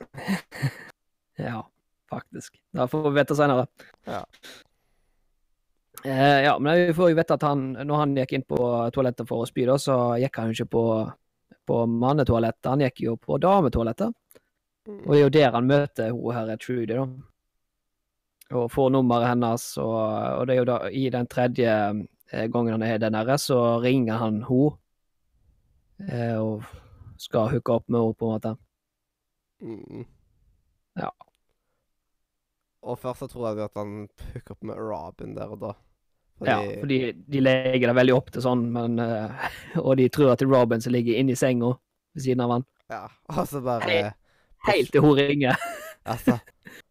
Ja, 1.39 1.63
faktisk. 2.11 2.57
Da 2.75 2.87
får 2.91 3.11
vi 3.11 3.21
vite 3.21 3.37
senere. 3.37 3.67
Ja. 4.05 4.25
Eh, 6.05 6.43
ja, 6.45 6.59
men 6.59 6.87
vi 6.87 6.95
får 6.95 7.11
jo 7.13 7.17
vite 7.19 7.35
at 7.35 7.43
han, 7.47 7.73
når 7.73 7.97
han 8.03 8.17
gikk 8.19 8.33
inn 8.33 8.45
på 8.47 8.59
toalettet 8.95 9.27
for 9.29 9.45
å 9.45 9.49
spy, 9.49 9.65
da, 9.67 9.77
så 9.79 9.97
gikk 10.19 10.37
han 10.39 10.51
jo 10.51 10.57
ikke 10.59 10.71
på, 10.75 10.83
på 11.67 11.79
mannetoalettet, 11.91 12.67
han 12.71 12.83
gikk 12.83 13.01
jo 13.07 13.17
på 13.23 13.39
dametoalettet. 13.43 14.15
Og 14.89 15.09
det 15.13 15.19
er 15.19 15.23
jo 15.25 15.33
der 15.39 15.51
han 15.55 15.67
møter 15.71 16.11
hun 16.15 16.35
her 16.35 16.57
Trudy, 16.57 16.95
da. 16.95 17.07
Og 18.57 18.71
får 18.73 18.93
nummeret 18.95 19.29
hennes, 19.29 19.65
og, 19.83 19.97
og 20.41 20.47
det 20.49 20.55
er 20.55 20.63
jo 20.63 20.69
da 20.71 20.77
i 20.89 21.09
den 21.13 21.27
tredje 21.29 21.73
eh, 22.33 22.47
gangen 22.49 22.79
han 22.79 22.85
er 22.87 23.01
der 23.03 23.13
nede, 23.13 23.37
så 23.39 23.59
ringer 23.85 24.23
han 24.23 24.43
henne. 24.49 24.71
Eh, 26.09 26.37
og 26.39 26.65
skal 27.21 27.51
hooke 27.53 27.75
opp 27.75 27.89
med 27.91 28.01
henne, 28.01 28.15
på 28.17 28.29
en 28.29 28.37
måte. 28.37 28.55
Mm. 29.61 30.07
Ja. 30.97 31.11
Og 32.89 32.99
først 33.03 33.27
så 33.27 33.29
tror 33.29 33.51
jeg 33.51 33.67
at 33.67 33.77
han 33.77 34.09
hooker 34.33 34.57
opp 34.57 34.65
med 34.71 34.81
Robin 34.81 35.37
der 35.37 35.53
og 35.53 35.61
da. 35.67 35.75
Ja, 36.47 36.61
for 36.63 36.87
de 36.87 37.41
legger 37.43 37.91
det 37.91 37.97
veldig 37.99 38.15
opp 38.15 38.29
til 38.31 38.45
sånn, 38.45 38.69
men 38.71 39.01
eh, 39.03 39.49
Og 39.87 39.97
de 39.99 40.07
tror 40.15 40.33
at 40.33 40.41
det 40.41 40.47
er 40.47 40.55
Robin 40.55 40.81
som 40.81 40.95
ligger 40.95 41.19
inni 41.19 41.35
senga 41.37 41.75
ved 42.15 42.25
siden 42.25 42.45
av 42.47 42.55
han. 42.55 42.67
Ja, 42.89 43.05
og 43.35 43.43
så 43.51 43.61
bare 43.61 43.85
Hei. 43.91 44.03
Helt 44.69 44.93
til 44.95 45.05
hun 45.05 45.19
ringer. 45.19 45.59
Altså 46.09 46.39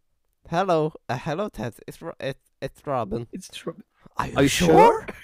Hello, 0.50 0.94
uh, 1.10 1.18
hello 1.18 1.50
Ted, 1.50 1.74
it's, 1.86 2.02
Ro 2.02 2.14
it, 2.22 2.38
it's 2.62 2.82
Robin. 2.88 3.28
It's 3.34 3.66
Robin. 3.66 3.84
Are 4.16 4.28
you, 4.28 4.36
Are 4.38 4.44
you 4.44 4.50
sure? 4.50 5.08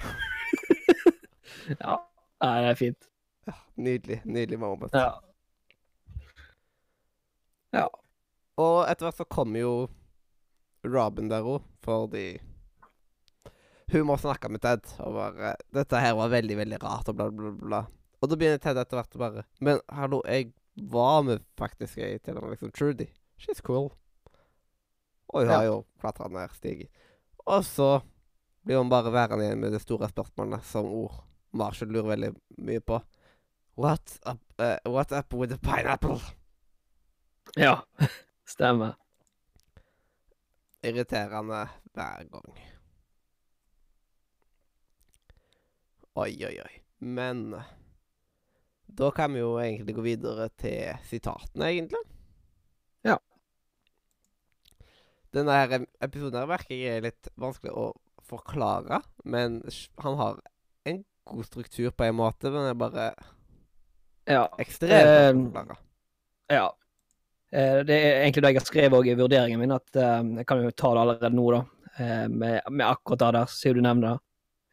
Ja, 1.79 1.95
det 2.41 2.67
er 2.67 2.75
fint. 2.75 3.05
Ja, 3.47 3.53
nydelig, 3.75 4.21
nydelig 4.25 4.59
moment. 4.59 4.91
Ja. 4.91 5.13
Ja. 7.71 7.85
Og 8.59 8.83
etter 8.91 9.07
hvert 9.07 9.21
så 9.21 9.27
kommer 9.31 9.63
jo 9.63 9.71
Robin 10.83 11.31
der 11.31 11.47
òg, 11.47 11.63
fordi 11.87 12.25
hun 13.95 14.09
må 14.11 14.19
snakke 14.19 14.51
med 14.51 14.59
Ted. 14.59 14.83
Og 14.99 15.15
bare 15.15 15.55
'Dette 15.71 16.03
her 16.03 16.19
var 16.19 16.35
veldig, 16.35 16.57
veldig 16.65 16.83
rart', 16.83 17.07
og 17.07 17.15
bla, 17.15 17.31
bla, 17.31 17.55
bla. 17.63 17.83
Og 18.19 18.27
da 18.29 18.35
begynner 18.35 18.59
Ted 18.59 18.75
etter 18.75 18.99
hvert 18.99 19.15
å 19.15 19.23
bare 19.23 19.47
'Men 19.61 19.79
hallo, 19.87 20.19
jeg 20.27 20.51
var 20.75 21.21
med 21.23 21.47
faktisk 21.55 21.97
jeg 22.03 22.21
til 22.21 22.33
henne, 22.35 22.49
liksom. 22.51 22.75
Trudy. 22.75 23.07
She's 23.39 23.63
cool'. 23.63 23.95
Og 25.33 25.43
hun 25.43 25.51
har 25.51 25.67
jo 25.67 25.77
klatra 26.01 26.29
ned 26.29 26.53
stigen. 26.55 26.89
Og 27.49 27.65
så 27.65 27.89
blir 28.63 28.79
hun 28.79 28.91
bare 28.91 29.11
værende 29.11 29.47
igjen 29.47 29.59
med 29.59 29.73
det 29.75 29.81
store 29.83 30.07
spørsmålet 30.11 30.63
som 30.69 30.87
ord 30.87 31.23
Marshall 31.53 31.91
lurer 31.93 32.13
veldig 32.15 32.31
mye 32.65 32.81
på. 32.81 33.01
What's 33.77 34.19
up, 34.29 34.41
uh, 34.61 34.77
what 34.85 35.11
up 35.11 35.33
with 35.33 35.51
the 35.53 35.57
pineapple? 35.57 36.21
ja. 37.57 37.81
Stemmer. 38.45 38.93
irriterende 40.83 41.67
hver 41.93 42.23
gang. 42.27 42.57
Oi, 46.13 46.33
oi, 46.45 46.57
oi. 46.61 46.73
Men 46.99 47.55
da 48.85 49.11
kan 49.11 49.33
vi 49.33 49.39
jo 49.39 49.55
egentlig 49.59 49.95
gå 49.95 50.03
videre 50.05 50.49
til 50.59 50.99
sitatene, 51.07 51.69
egentlig. 51.71 52.03
Ja. 53.07 53.17
Denne 55.33 55.55
her 55.57 55.85
episoden 56.05 56.39
her 56.39 56.49
merker 56.49 56.75
jeg 56.77 56.97
er 56.99 57.05
litt 57.07 57.29
vanskelig 57.41 57.73
å 57.73 57.87
forklare, 58.29 59.01
men 59.25 59.61
han 60.03 60.17
har 60.19 60.37
en 60.89 61.01
god 61.29 61.47
struktur 61.47 61.89
på 61.91 62.05
en 62.07 62.15
måte, 62.19 62.51
men 62.53 62.69
er 62.69 62.77
bare 62.77 63.07
Ja. 64.29 64.47
ekstremt 64.59 65.55
Eh, 65.57 66.55
ja. 66.55 66.67
Eh, 67.51 67.83
Det 67.83 67.95
er 67.97 68.21
egentlig 68.23 68.41
det 68.43 68.51
jeg 68.53 68.61
har 68.61 68.65
skrevet 68.69 68.99
òg 68.99 69.07
i 69.11 69.15
vurderingen 69.19 69.59
min, 69.59 69.71
at 69.75 69.95
eh, 69.95 70.23
jeg 70.39 70.45
kan 70.47 70.63
jo 70.63 70.71
ta 70.71 70.93
det 70.93 71.01
allerede 71.01 71.33
nå, 71.35 71.51
da. 71.51 71.63
eh, 71.99 72.27
Med, 72.27 72.61
med 72.69 72.85
akkurat 72.87 73.19
det 73.19 73.33
der, 73.33 73.45
siden 73.45 73.75
du 73.75 73.81
nevner 73.81 74.13
det. 74.13 74.19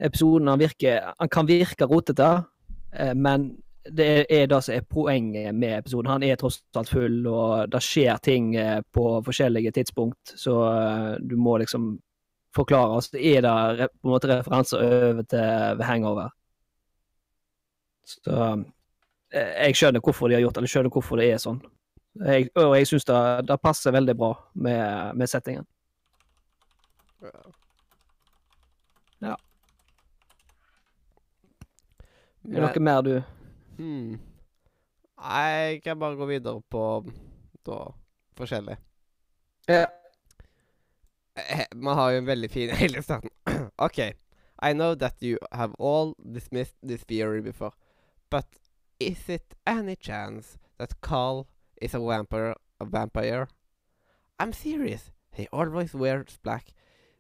Episoden 0.09 0.49
han 0.49 0.59
virker 0.59 1.12
Han 1.19 1.29
kan 1.29 1.47
virke 1.47 1.85
rotete, 1.88 2.45
eh, 2.93 3.14
men 3.14 3.62
det 3.85 4.27
er 4.33 4.47
det 4.47 4.61
som 4.65 4.75
er 4.75 4.85
poenget 4.85 5.55
med 5.55 5.79
episoden. 5.79 6.11
Han 6.11 6.23
er 6.23 6.37
tross 6.37 6.61
alt 6.77 6.91
full, 6.93 7.23
og 7.27 7.71
det 7.73 7.81
skjer 7.85 8.21
ting 8.23 8.55
eh, 8.57 8.81
på 8.93 9.05
forskjellige 9.25 9.73
tidspunkt, 9.73 10.35
så 10.37 10.57
eh, 10.69 11.15
du 11.21 11.37
må 11.37 11.57
liksom 11.59 11.95
forklare. 12.55 12.97
oss. 12.97 13.11
det 13.11 13.37
er 13.37 13.43
det 13.43 13.89
på 13.89 14.09
en 14.09 14.13
måte 14.13 14.29
referanser 14.29 14.85
over 14.85 15.23
til 15.23 15.83
Hangover. 15.83 16.31
Så 18.05 18.37
eh, 19.33 19.53
jeg 19.65 19.77
skjønner 19.77 20.01
hvorfor 20.05 20.29
de 20.29 20.35
har 20.35 20.45
gjort 20.45 20.55
det, 20.55 20.61
eller 20.61 20.75
skjønner 20.75 20.91
hvorfor 20.91 21.17
det 21.17 21.33
er 21.33 21.39
sånn. 21.39 21.61
Jeg, 22.27 22.51
og 22.59 22.77
jeg 22.77 22.89
syns 22.91 23.07
det, 23.07 23.19
det 23.49 23.61
passer 23.63 23.95
veldig 23.95 24.17
bra 24.19 24.35
med, 24.55 25.17
med 25.17 25.31
settingen. 25.31 25.65
Ja. 27.23 27.43
Ja. 29.21 29.37
Er 32.49 32.57
det 32.57 32.65
noe 32.65 32.83
mer 32.83 33.05
du 33.05 33.15
Hmm. 33.81 34.21
Jeg 35.21 35.81
kan 35.85 35.99
bare 35.99 36.17
gå 36.17 36.27
videre 36.29 36.61
på 36.69 36.83
da 37.65 37.79
forskjellig. 38.37 38.77
Ja. 39.69 39.87
Vi 41.37 41.65
Man 41.75 41.97
har 41.97 42.11
jo 42.11 42.19
en 42.19 42.27
veldig 42.27 42.51
fin 42.51 42.71
hele 42.83 43.03
starten. 43.03 43.31
OK. 43.79 43.99
I 44.63 44.73
know 44.73 44.95
that 44.95 45.23
you 45.23 45.39
have 45.53 45.73
all 45.79 46.15
dismissed 46.35 46.77
this 46.83 47.05
theory 47.05 47.41
before, 47.41 47.73
but 48.31 48.45
is 48.99 49.29
it 49.29 49.55
any 49.67 49.97
chance 49.97 50.59
that 50.79 51.01
Carl 51.01 51.47
is 51.81 51.95
a 51.95 51.99
vampire? 51.99 52.55
A 52.81 52.85
vampire? 52.85 53.47
I'm 54.39 54.53
serious. 54.53 55.11
He 55.33 55.49
always 55.53 55.95
wears 55.95 56.39
black. 56.43 56.75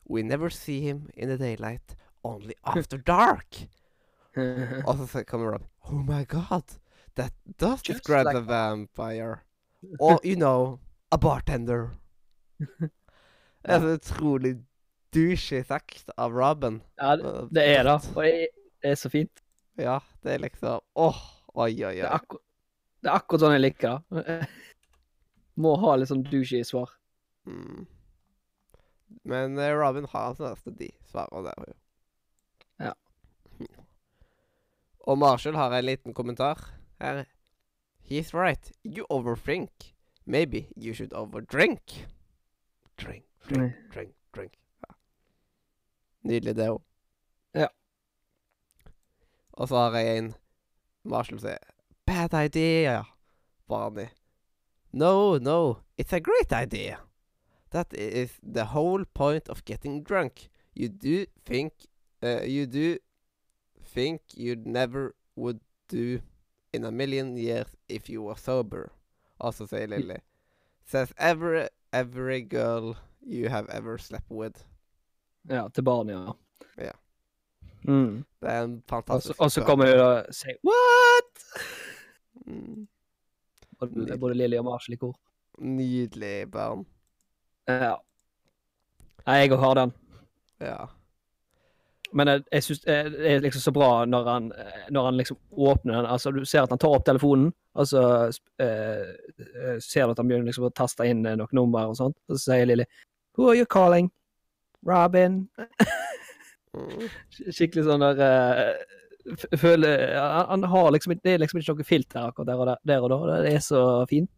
We 0.04 0.22
never 0.22 0.50
see 0.50 0.82
him 0.82 1.08
in 1.16 1.28
the 1.28 1.38
daylight, 1.38 1.96
only 2.22 2.54
after 2.64 2.98
dark. 2.98 3.68
Og 4.86 5.08
så 5.08 5.24
kommer 5.24 5.52
Rob 5.52 5.69
Oh 5.88 6.02
my 6.02 6.24
god, 6.24 6.64
that 7.16 7.32
does 7.58 7.82
Just 7.82 8.04
describe 8.04 8.26
like 8.26 8.36
a 8.36 8.40
vampire. 8.40 9.44
Or, 9.98 10.20
you 10.22 10.36
know, 10.44 10.78
a 11.12 11.18
bartender. 11.18 11.90
Det 12.58 12.90
er 13.64 13.80
så 13.80 13.94
utrolig 13.96 14.54
douchey 15.14 15.62
sagt 15.64 16.10
av 16.16 16.32
Robin. 16.32 16.80
Ja, 17.00 17.16
det, 17.16 17.48
det 17.54 17.64
er 17.78 17.82
det. 17.88 17.96
Og 18.16 18.24
det 18.24 18.92
er 18.92 18.94
så 18.94 19.08
fint. 19.12 19.42
Ja, 19.78 19.98
det 20.22 20.34
er 20.34 20.38
liksom 20.44 20.80
Åh, 20.94 21.20
oi, 21.54 21.70
oi, 21.84 21.94
Det 21.94 22.04
er, 22.04 22.10
oi. 22.10 22.14
akkur 22.20 22.38
det 23.00 23.08
er 23.08 23.16
akkurat 23.16 23.40
sånn 23.40 23.54
jeg 23.56 23.62
liker 23.64 24.00
det. 24.12 24.36
Må 25.64 25.72
ha 25.80 25.94
litt 25.96 26.10
sånn 26.10 26.24
douchey 26.28 26.64
svar. 26.64 26.92
Mm. 27.48 27.86
Men 29.24 29.56
eh, 29.58 29.72
Robin 29.76 30.04
har 30.12 30.30
altså 30.30 30.50
nesten 30.50 30.76
de 30.76 30.90
svarene 31.08 31.48
der. 31.48 31.72
jo. 31.72 31.76
Ja. 32.86 32.92
Og 35.10 35.18
Marshall 35.18 35.56
har 35.56 35.72
en 35.74 35.84
liten 35.84 36.14
kommentar 36.14 36.58
her. 37.00 37.24
He's 38.10 38.34
right. 38.34 38.72
You 38.84 39.06
overthink. 39.10 39.94
Maybe 40.24 40.68
you 40.76 40.94
should 40.94 41.12
overdrink. 41.12 42.06
Drink, 42.96 43.24
drink, 43.48 43.72
drink, 43.94 44.14
drink. 44.34 44.52
Ja. 44.86 44.94
Nydelig, 46.22 46.54
det 46.56 46.68
òg. 46.70 46.82
Ja. 47.54 47.66
Og 49.52 49.68
så 49.68 49.82
har 49.82 49.98
jeg 49.98 50.18
en 50.18 50.32
Marshall 51.02 51.42
sier 51.42 51.58
Bad 52.06 52.34
idea, 52.44 53.02
Barney. 53.68 54.08
No, 54.92 55.38
no, 55.38 55.78
it's 55.98 56.12
a 56.12 56.20
great 56.20 56.52
idea. 56.52 56.98
That 57.70 57.92
is 57.92 58.38
the 58.42 58.64
whole 58.64 59.04
point 59.14 59.48
of 59.48 59.64
getting 59.64 60.04
drunk. 60.04 60.50
You 60.74 60.88
do 60.88 61.26
think, 61.44 61.72
uh, 62.22 62.42
you 62.46 62.66
do 62.66 62.98
think 63.94 64.20
you'd 64.34 64.66
never 64.66 65.14
would 65.36 65.60
do 65.88 66.20
in 66.72 66.84
a 66.84 66.90
million 66.90 67.36
years 67.36 67.66
if 67.88 68.08
you 68.08 68.22
were 68.22 68.36
sober. 68.36 68.92
Also 69.38 69.66
sier 69.66 69.88
Lily. 69.88 70.20
Says 70.84 71.12
every, 71.18 71.68
every 71.92 72.42
girl 72.42 72.96
you 73.26 73.48
have 73.48 73.68
ever 73.70 73.98
slept 73.98 74.30
with. 74.30 74.64
Ja, 75.48 75.68
til 75.68 75.82
barn, 75.82 76.08
ja. 76.08 76.32
Ja. 76.78 76.92
Mm. 77.88 78.24
Det 78.40 78.48
er 78.48 78.62
en 78.62 78.82
fantastisk 78.88 79.40
Og 79.40 79.50
så 79.50 79.64
kommer 79.64 79.88
hun 79.88 80.00
og 80.00 80.34
sier 80.34 80.56
What?! 80.64 81.44
Mm. 82.46 82.88
Både, 83.80 84.18
både 84.18 84.34
Lilly 84.34 84.58
og 84.58 84.64
Marshall 84.64 84.94
i 84.94 84.96
kor. 85.00 85.16
Nydelig 85.58 86.50
barn. 86.52 86.84
Ja. 87.68 87.94
Nei, 89.26 89.36
jeg 89.40 89.52
òg 89.52 89.62
har 89.64 89.78
den. 89.78 89.92
Ja. 90.60 90.86
Men 92.16 92.30
jeg, 92.32 92.42
jeg 92.50 92.64
syns 92.66 92.80
det 92.84 92.94
er 93.30 93.42
liksom 93.44 93.62
så 93.62 93.72
bra 93.74 93.88
når 94.08 94.28
han, 94.28 94.46
når 94.90 95.04
han 95.06 95.18
liksom 95.20 95.38
åpner 95.50 95.94
den. 95.94 96.08
Altså, 96.10 96.32
du 96.34 96.44
ser 96.44 96.64
at 96.64 96.72
han 96.74 96.80
tar 96.82 96.96
opp 96.96 97.04
telefonen, 97.06 97.52
og 97.78 97.86
så 97.86 98.02
eh, 98.62 99.10
eh, 99.38 99.76
ser 99.84 100.08
du 100.08 100.14
at 100.14 100.22
han 100.22 100.30
begynner 100.30 100.48
liksom 100.50 100.66
å 100.66 100.72
taste 100.74 101.06
inn 101.06 101.22
eh, 101.26 101.36
noen 101.38 101.54
nummer 101.54 101.90
og 101.90 101.98
sånt. 102.00 102.18
Og 102.28 102.34
så 102.36 102.42
sier 102.54 102.66
Lilly 102.66 102.86
Who 103.38 103.46
are 103.50 103.58
you 103.58 103.68
calling? 103.70 104.10
Robin? 104.86 105.44
Mm. 106.74 107.06
Skikkelig 107.54 107.86
sånn 107.86 108.02
der 108.04 108.24
eh, 108.24 108.96
Føler 109.60 110.14
han, 110.16 110.46
han 110.48 110.62
har 110.72 110.86
liksom 110.94 111.12
Det 111.20 111.34
er 111.34 111.42
liksom 111.42 111.60
ikke 111.60 111.74
noe 111.76 111.86
filter 111.86 112.30
akkurat 112.30 112.48
der 112.48 112.60
og, 112.62 112.68
der, 112.70 112.82
der 112.88 113.04
og 113.04 113.12
da. 113.12 113.40
Det 113.44 113.54
er 113.54 113.62
så 113.64 113.82
fint. 114.10 114.30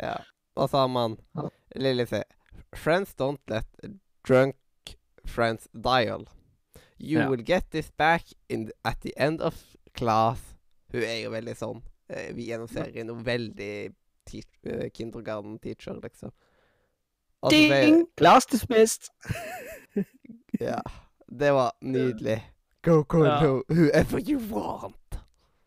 Ja. 0.00 0.16
Og 0.56 0.70
så 0.70 0.84
har 0.84 0.90
man 0.92 1.18
Ja. 1.36 1.48
Lilly 1.76 2.06
sier 2.08 2.24
Friends 2.76 3.14
don't 3.18 3.40
let 3.48 3.66
drunk 4.28 4.56
friends 5.28 5.68
dial. 5.72 6.26
You 7.00 7.20
Ja. 7.20 7.28
will 7.30 7.42
get 7.46 7.70
this 7.70 7.90
back 7.90 8.24
in 8.48 8.66
the, 8.66 8.72
at 8.84 9.00
the 9.00 9.12
end 9.16 9.40
of 9.40 9.54
class. 9.94 10.40
Hun 10.92 11.02
er 11.02 11.22
jo 11.22 11.30
veldig 11.30 11.54
sånn 11.56 11.82
eh, 12.08 12.32
Vi 12.34 12.46
gjennom 12.48 12.68
serien 12.68 13.10
er 13.10 13.22
veldig 13.24 13.94
te 14.26 14.42
eh, 14.64 14.88
kindergarten 14.90 15.58
teacher, 15.60 15.98
liksom. 16.02 16.32
Og 17.42 17.52
så 17.52 17.56
sier- 17.56 17.84
Ding! 17.84 18.06
Class 18.16 18.46
dismissed! 18.46 19.10
Ja. 20.60 20.80
Det 21.28 21.52
var 21.52 21.72
nydelig. 21.82 22.40
Go 22.82 23.02
go, 23.04 23.24
Ja. 23.24 23.40
go, 23.44 23.62
whoever 23.68 24.18
you 24.18 24.38
want. 24.50 25.18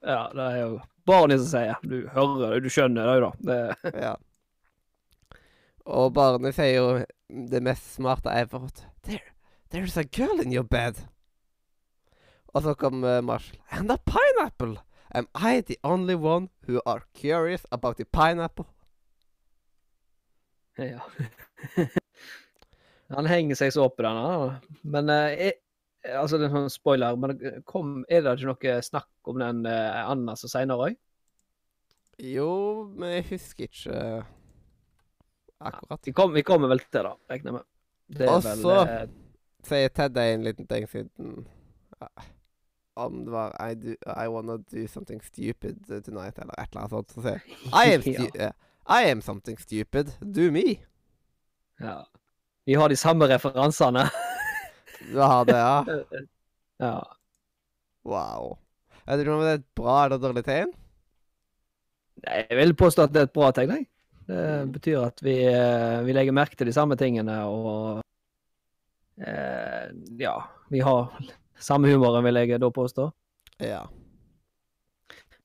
Ja, 0.03 0.27
det 0.33 0.41
er 0.41 0.57
jo 0.61 0.79
barnet 1.05 1.39
som 1.39 1.47
sier. 1.47 1.75
Du 1.83 2.07
hører 2.09 2.55
det, 2.55 2.63
du 2.63 2.69
skjønner 2.69 3.05
det 3.05 3.13
jo, 3.21 3.29
da. 3.29 3.31
Det, 3.47 3.93
Ja. 4.07 4.15
Og 5.85 6.13
barnet 6.13 6.55
sier 6.55 6.75
jo 6.75 7.05
det 7.51 7.61
mest 7.63 7.93
smarte 7.95 8.33
jeg 8.35 8.47
har 8.50 8.59
fått. 8.59 8.83
There, 9.03 9.21
there's 9.71 9.97
a 9.97 10.03
girl 10.03 10.41
in 10.41 10.51
your 10.51 10.63
bed. 10.67 11.00
Og 12.53 12.63
så 12.65 12.74
kom 12.75 13.03
uh, 13.03 13.22
Marshall. 13.24 13.60
And 13.72 13.91
a 13.91 13.98
pineapple! 13.98 14.77
Am 15.13 15.27
I 15.36 15.62
the 15.62 15.77
only 15.84 16.15
one 16.15 16.50
who 16.67 16.79
are 16.86 17.03
curious 17.13 17.65
about 17.72 17.98
the 17.98 18.05
pineapple? 18.05 18.65
ja. 20.77 21.00
Han 23.12 23.27
henger 23.27 23.55
seg 23.60 23.74
så 23.75 23.84
opp 23.89 24.00
i 24.00 24.05
den. 24.08 24.62
Men 24.88 25.10
uh, 25.12 25.51
Altså, 26.17 26.39
det 26.39 26.48
er 26.48 26.50
en 26.50 26.55
sånn 26.63 26.72
spoiler, 26.74 27.17
men 27.22 27.36
kom, 27.70 28.00
er 28.10 28.24
det 28.25 28.31
ikke 28.39 28.48
noe 28.50 28.77
snakk 28.81 29.29
om 29.29 29.38
den 29.38 29.60
uh, 29.70 30.00
ananas 30.10 30.41
seinere 30.50 30.88
òg? 30.88 30.96
Jo, 32.25 32.48
men 32.98 33.12
jeg 33.20 33.27
husker 33.36 33.67
ikke 33.67 34.00
uh, 34.00 34.31
akkurat. 35.62 36.01
Vi, 36.10 36.13
kom, 36.17 36.34
vi 36.34 36.41
kommer 36.48 36.72
vel 36.72 36.81
til 36.88 37.05
det, 37.05 37.12
regner 37.29 37.51
jeg 37.51 37.58
med. 37.60 37.67
Og 38.31 38.48
så- 38.48 38.79
eh, 38.81 39.05
Sier 39.70 39.93
Ted 39.93 40.17
en 40.17 40.48
liten 40.48 40.65
ting 40.65 40.88
siden 40.89 41.46
uh, 42.01 42.25
Om 43.00 43.21
det 43.25 43.31
var 43.31 43.53
I, 43.71 43.75
do, 43.75 43.93
I 44.05 44.27
wanna 44.27 44.57
do 44.57 44.88
something 44.88 45.21
stupid 45.24 45.86
tonight, 46.05 46.39
eller 46.39 46.53
et 46.60 46.69
eller 46.71 46.81
annet 46.81 46.91
sånt. 46.91 47.12
Så 47.15 47.21
sier 47.24 47.39
I 47.86 47.93
am, 47.95 48.01
stu 48.01 48.27
Ja. 48.36 48.49
uh, 48.49 48.51
I 49.01 49.12
am 49.12 49.21
something 49.21 49.60
stupid. 49.60 50.12
Do 50.21 50.49
me. 50.51 50.63
ja. 51.80 52.01
Vi 52.65 52.75
har 52.77 52.89
de 52.89 52.95
samme 52.95 53.25
referansene. 53.27 54.04
Du 55.12 55.15
har 55.17 55.45
det, 55.45 55.58
ja? 55.58 55.86
ja. 56.86 56.97
Wow. 58.06 58.58
Vet 59.08 59.23
du 59.25 59.32
om 59.34 59.41
det 59.41 59.49
er 59.49 59.58
et 59.62 59.65
bra 59.75 59.95
eller 60.06 60.21
dårlig 60.21 60.43
tegn? 60.45 60.69
Jeg 62.27 62.58
vil 62.60 62.75
påstå 62.77 63.08
at 63.08 63.13
det 63.15 63.23
er 63.23 63.30
et 63.30 63.34
bra 63.34 63.49
tegn. 63.56 63.73
jeg. 63.73 63.88
Det 64.30 64.43
betyr 64.75 64.99
at 65.08 65.23
vi, 65.25 65.34
eh, 65.49 66.04
vi 66.06 66.13
legger 66.13 66.36
merke 66.38 66.56
til 66.56 66.69
de 66.69 66.73
samme 66.75 66.95
tingene, 66.95 67.39
og 67.49 68.04
eh, 69.25 69.89
ja, 70.21 70.36
vi 70.69 70.80
har 70.86 71.10
samme 71.62 71.91
humoren, 71.91 72.24
vil 72.26 72.41
jeg 72.41 72.62
da 72.62 72.69
påstå. 72.74 73.10
Ja. 73.62 73.86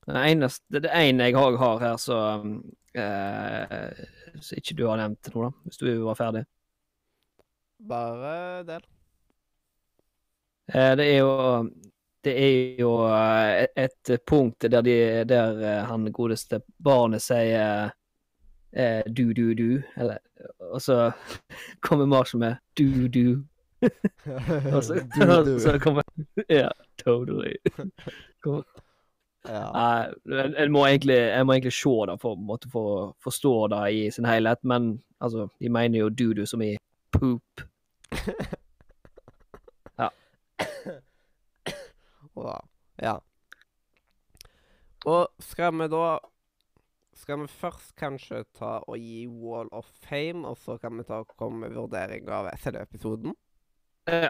Det 0.07 0.23
eneste, 0.31 0.79
det 0.79 0.91
ene 0.95 1.27
jeg 1.27 1.35
òg 1.35 1.57
har 1.59 1.81
her, 1.83 1.97
så 1.99 2.17
eh, 2.95 4.05
Så 4.39 4.55
ikke 4.55 4.75
du 4.77 4.85
har 4.87 5.01
nevnt 5.01 5.29
noe, 5.33 5.49
da, 5.49 5.65
hvis 5.67 5.81
du 5.81 5.89
var 6.05 6.15
ferdig. 6.15 6.45
Bare 7.87 8.63
del. 8.67 8.85
Eh, 10.71 10.93
det 10.99 11.09
er 11.11 11.19
jo 11.19 11.69
Det 12.23 12.33
er 12.43 12.79
jo 12.79 12.91
eh, 13.07 13.67
et 13.75 14.11
punkt 14.27 14.65
der, 14.71 14.81
de, 14.81 15.23
der 15.27 15.61
eh, 15.61 15.83
han 15.87 16.07
godeste 16.11 16.61
barnet 16.83 17.21
sier 17.23 17.91
eh, 18.71 19.03
du, 19.07 19.33
du, 19.33 19.53
du, 19.53 19.83
eller 19.95 20.19
Og 20.71 20.81
så 20.81 21.11
kommer 21.85 22.05
Marshall 22.05 22.39
med 22.39 22.55
du, 22.77 23.07
du. 23.07 23.43
Og 24.73 24.83
så, 24.83 24.93
Du, 25.15 25.21
du. 25.45 25.59
så 25.59 25.79
kommer 25.79 26.03
Ja, 26.49 26.69
totally. 27.03 27.55
Kommer, 28.43 28.63
Ja. 29.47 30.07
Uh, 30.27 30.43
en 30.59 30.71
må 30.71 30.81
egentlig, 30.85 31.15
jeg 31.15 31.45
må 31.45 31.53
egentlig 31.53 31.73
se 31.73 31.91
det 32.09 32.17
for 32.19 32.35
å 32.35 32.41
måtte 32.49 32.67
få 32.67 32.81
forstå 33.23 33.53
det 33.71 33.83
i 33.95 34.01
sin 34.11 34.25
helhet, 34.27 34.59
men 34.67 34.97
altså, 35.23 35.47
de 35.61 35.69
mener 35.71 36.01
jo 36.01 36.09
du-du 36.09 36.45
som 36.45 36.61
i 36.61 36.73
poop. 37.15 37.63
Wow. 42.37 42.67
Ja. 43.01 43.15
Og 45.05 45.27
skal 45.39 45.73
vi 45.73 45.87
da 45.89 46.19
Skal 47.17 47.39
vi 47.41 47.47
først 47.49 47.95
kanskje 47.97 48.43
ta 48.53 48.75
og 48.85 48.97
gi 49.01 49.25
Wall 49.25 49.71
of 49.73 49.87
Fame, 50.05 50.45
og 50.47 50.57
så 50.61 50.77
kan 50.77 50.93
vi 50.99 51.05
ta 51.07 51.23
og 51.23 51.33
komme 51.33 51.65
med 51.65 51.73
vurdering 51.73 52.29
av 52.29 52.51
selve 52.61 52.83
episoden? 52.85 53.33
Ja. 54.07 54.29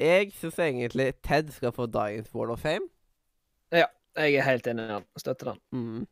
Jeg 0.00 0.32
syns 0.32 0.58
egentlig 0.58 1.14
Ted 1.22 1.50
skal 1.52 1.72
få 1.76 1.86
dagens 1.86 2.34
Wall 2.34 2.50
of 2.50 2.62
Fame. 2.64 2.88
Ja, 3.72 3.84
Jeg 4.16 4.34
er 4.34 4.42
helt 4.42 4.66
enig 4.66 4.84
i 4.84 4.92
han. 4.94 5.04
Støtter 5.16 5.52
han. 5.52 5.60
Mm. 5.70 6.06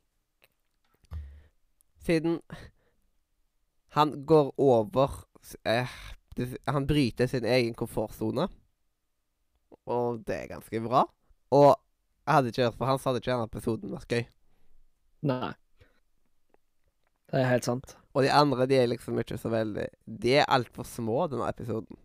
Siden 2.04 2.40
han 3.88 4.26
går 4.26 4.54
over 4.60 5.26
eh, 5.64 5.88
det, 6.36 6.58
Han 6.68 6.86
bryter 6.86 7.26
sin 7.26 7.44
egen 7.44 7.74
komfortsone. 7.74 8.48
Og 9.86 10.20
det 10.26 10.36
er 10.36 10.46
ganske 10.46 10.80
bra. 10.80 11.06
Og 11.50 11.76
jeg 12.26 12.34
hadde 12.34 12.48
ikke 12.48 12.62
hørt 12.62 12.78
på 12.78 12.84
han, 12.84 12.98
så 12.98 13.08
hadde 13.08 13.22
ikke 13.22 13.32
denne 13.32 13.48
episoden 13.48 13.92
vært 13.92 14.12
gøy. 14.12 14.24
Nei. 15.22 15.52
Det 17.28 17.40
er 17.40 17.48
helt 17.48 17.64
sant. 17.64 17.96
Og 18.18 18.24
de 18.26 18.34
andre 18.34 18.66
de 18.66 18.74
er 18.74 18.90
liksom 18.90 19.18
ikke 19.22 19.38
så 19.38 19.50
veldig 19.52 19.84
De 20.22 20.32
er 20.40 20.48
altfor 20.50 20.86
små, 20.88 21.28
denne 21.30 21.46
episoden. 21.46 22.00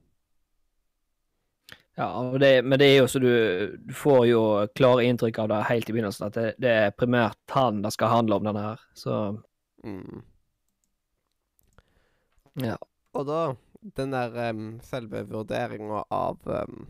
Ja, 1.97 2.07
og 2.09 2.39
det, 2.41 2.63
men 2.65 2.79
det 2.81 2.87
er 2.89 2.99
jo 3.03 3.09
så 3.09 3.19
du, 3.21 3.29
du 3.77 3.93
får 3.97 4.23
jo 4.25 4.43
klare 4.77 5.05
inntrykk 5.05 5.43
av 5.43 5.49
det 5.51 5.59
helt 5.69 5.89
i 5.89 5.93
begynnelsen, 5.93 6.25
at 6.29 6.37
det, 6.37 6.45
det 6.61 6.71
er 6.85 6.95
primært 6.97 7.53
han 7.53 7.83
det 7.85 7.91
skal 7.93 8.13
handle 8.13 8.39
om, 8.39 8.47
denne 8.49 8.63
her. 8.65 8.85
Så 8.97 9.17
Mm. 9.83 10.21
Ja. 12.63 12.77
Og 13.13 13.25
da 13.27 13.55
Den 13.97 14.13
der 14.13 14.49
um, 14.49 14.79
selve 14.79 15.25
vurderinga 15.27 16.05
av 16.09 16.37
um, 16.47 16.85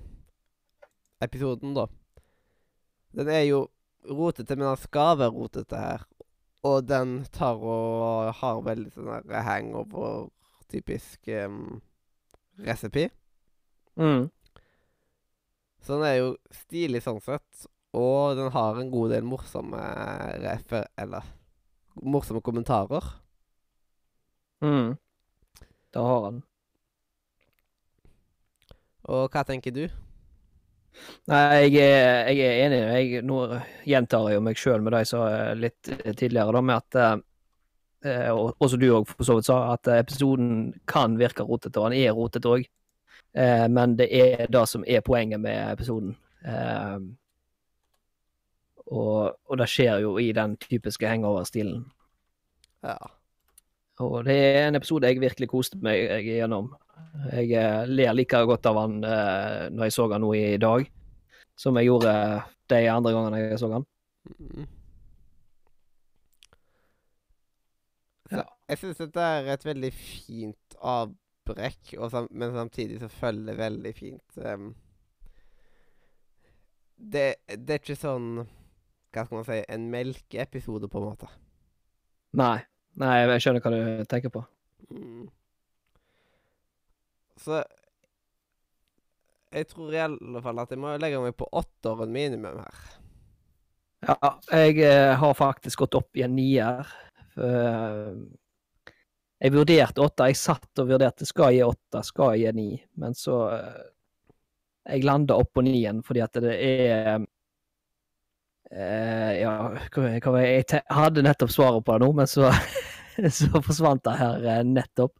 episoden, 1.26 1.72
da. 1.74 1.88
Den 3.18 3.32
er 3.34 3.48
jo 3.48 3.64
rotete, 4.06 4.54
men 4.54 4.68
den 4.68 4.78
skal 4.78 5.18
være 5.18 5.34
rotete 5.34 5.80
her. 5.80 6.04
Og 6.64 6.86
den 6.88 7.26
tar 7.36 7.60
og 7.60 8.32
har 8.40 8.62
veldig 8.64 8.92
sånn 8.96 9.34
hangover-typisk 9.48 11.28
um, 11.44 11.82
recipe. 12.64 13.10
mm. 14.00 14.30
Så 15.84 15.98
den 15.98 16.06
er 16.08 16.14
jo 16.16 16.30
stilig 16.56 17.02
sånn 17.04 17.20
sett. 17.20 17.66
Og 17.94 18.38
den 18.40 18.48
har 18.56 18.80
en 18.80 18.92
god 18.94 19.12
del 19.12 19.26
morsomme 19.28 19.82
refer... 20.40 20.88
Eller 20.96 21.28
morsomme 22.00 22.40
kommentarer. 22.42 23.04
Mm. 24.64 24.96
Det 25.94 26.06
har 26.08 26.24
han. 26.30 26.40
Og 29.12 29.28
hva 29.28 29.44
tenker 29.44 29.76
du? 29.76 29.84
Nei, 31.32 31.40
jeg 31.72 31.88
er, 31.88 32.30
jeg 32.32 32.48
er 32.48 32.66
enig. 32.66 32.80
Jeg, 32.84 33.24
nå 33.28 33.40
gjentar 33.88 34.28
jeg 34.30 34.38
jo 34.38 34.44
meg 34.46 34.60
sjøl 34.60 34.84
med 34.84 34.96
det 34.96 35.04
jeg 35.04 35.12
sa 35.14 35.22
eh, 35.30 35.54
litt 35.60 35.92
eh, 35.94 36.12
tidligere, 36.12 36.56
da, 36.56 36.62
med 36.70 36.82
at 36.82 37.00
eh, 38.10 38.30
Og 38.34 38.60
også 38.60 38.80
du 38.82 38.88
òg 38.92 39.08
for 39.08 39.24
så 39.28 39.38
vidt 39.38 39.48
sa, 39.48 39.60
at 39.74 39.90
episoden 39.96 40.74
kan 40.90 41.18
virke 41.20 41.46
rotete, 41.48 41.80
og 41.80 41.90
han 41.90 41.98
er 41.98 42.16
rotete 42.18 42.52
òg. 42.52 42.70
Men 43.34 43.96
det 43.98 44.10
er 44.14 44.44
det 44.52 44.62
som 44.70 44.84
er 44.86 45.02
poenget 45.02 45.40
med 45.42 45.72
episoden. 45.72 46.12
Og, 48.92 49.32
og 49.50 49.58
det 49.58 49.70
skjer 49.72 50.04
jo 50.04 50.12
i 50.22 50.28
den 50.36 50.54
typiske 50.62 51.08
hangover-stilen. 51.10 51.80
Ja. 52.86 53.00
Og 54.02 54.24
det 54.26 54.34
er 54.34 54.68
en 54.68 54.76
episode 54.80 55.06
jeg 55.06 55.22
virkelig 55.22 55.50
koste 55.52 55.78
meg 55.84 56.26
gjennom. 56.26 56.72
Jeg 57.30 57.52
eh, 57.60 57.84
ler 57.90 58.16
like 58.16 58.40
godt 58.50 58.66
av 58.66 58.80
han 58.82 59.04
eh, 59.06 59.68
når 59.70 59.90
jeg 59.90 59.96
så 59.96 60.08
han 60.12 60.24
nå 60.26 60.32
i 60.38 60.58
dag, 60.62 60.88
som 61.60 61.78
jeg 61.78 61.92
gjorde 61.92 62.14
de 62.74 62.80
andre 62.90 63.14
gangene 63.14 63.44
jeg 63.44 63.60
så 63.62 63.70
han. 63.76 63.86
Mm. 64.40 64.66
Så 68.32 68.40
Ja. 68.40 68.48
jeg 68.72 68.80
syns 68.82 68.98
dette 68.98 69.22
er 69.22 69.52
et 69.54 69.66
veldig 69.66 69.92
fint 69.94 70.76
avbrekk, 70.80 71.94
og 72.00 72.10
sam 72.10 72.28
men 72.32 72.54
samtidig 72.56 73.02
så 73.02 73.12
følger 73.12 73.52
det 73.52 73.58
veldig 73.60 73.94
fint 73.96 74.38
um, 74.38 74.72
det, 76.98 77.36
det 77.50 77.76
er 77.76 77.82
ikke 77.82 77.98
sånn 78.00 78.28
Hva 79.14 79.26
skal 79.26 79.36
man 79.36 79.46
si 79.46 79.58
En 79.68 79.90
melkeepisode, 79.92 80.88
på 80.90 81.02
en 81.02 81.10
måte. 81.12 81.28
Nei. 82.40 82.64
Nei, 83.02 83.14
jeg 83.26 83.46
skjønner 83.46 83.64
hva 83.64 83.72
du 83.74 84.04
tenker 84.10 84.34
på. 84.34 84.44
Mm. 84.94 85.30
Så 87.44 87.64
Jeg 89.54 89.68
tror 89.70 89.94
i 89.94 90.02
alle 90.02 90.42
fall 90.42 90.60
at 90.64 90.72
jeg 90.74 90.82
må 90.82 90.96
legge 90.98 91.22
meg 91.22 91.36
på 91.38 91.46
åtteren 91.54 92.14
minimum 92.14 92.62
her. 92.64 92.86
Ja, 94.04 94.32
jeg 94.50 94.80
eh, 94.84 95.14
har 95.16 95.36
faktisk 95.38 95.84
gått 95.86 95.96
opp 96.00 96.18
i 96.18 96.24
en 96.26 96.34
nier. 96.36 96.90
Eh, 97.38 98.16
jeg 99.44 99.54
vurderte 99.54 100.02
åtte. 100.02 100.32
Jeg 100.32 100.40
satt 100.40 100.82
og 100.82 100.90
vurderte 100.90 101.28
skal 101.30 101.54
jeg 101.54 101.62
gi 101.62 101.68
åtte, 101.68 102.02
skal 102.08 102.34
jeg 102.34 102.48
gi 102.48 102.56
ni. 102.58 102.82
Men 103.00 103.16
så 103.18 103.44
eh, 103.54 103.84
Jeg 104.90 105.06
landa 105.08 105.38
opp 105.40 105.54
på 105.56 105.62
nien 105.64 106.02
fordi 106.04 106.20
at 106.26 106.42
det 106.44 106.56
er 106.60 107.22
Ja, 108.74 109.54
hva 109.94 110.10
jeg, 110.10 110.66
jeg 110.66 110.82
hadde 110.90 111.24
nettopp 111.24 111.52
svaret 111.54 111.86
på 111.86 111.94
det 111.94 112.02
nå, 112.04 112.10
men 112.18 112.28
så, 112.28 112.50
så 113.38 113.62
forsvant 113.62 114.04
det 114.06 114.18
her 114.20 114.46
eh, 114.46 114.66
nettopp. 114.66 115.14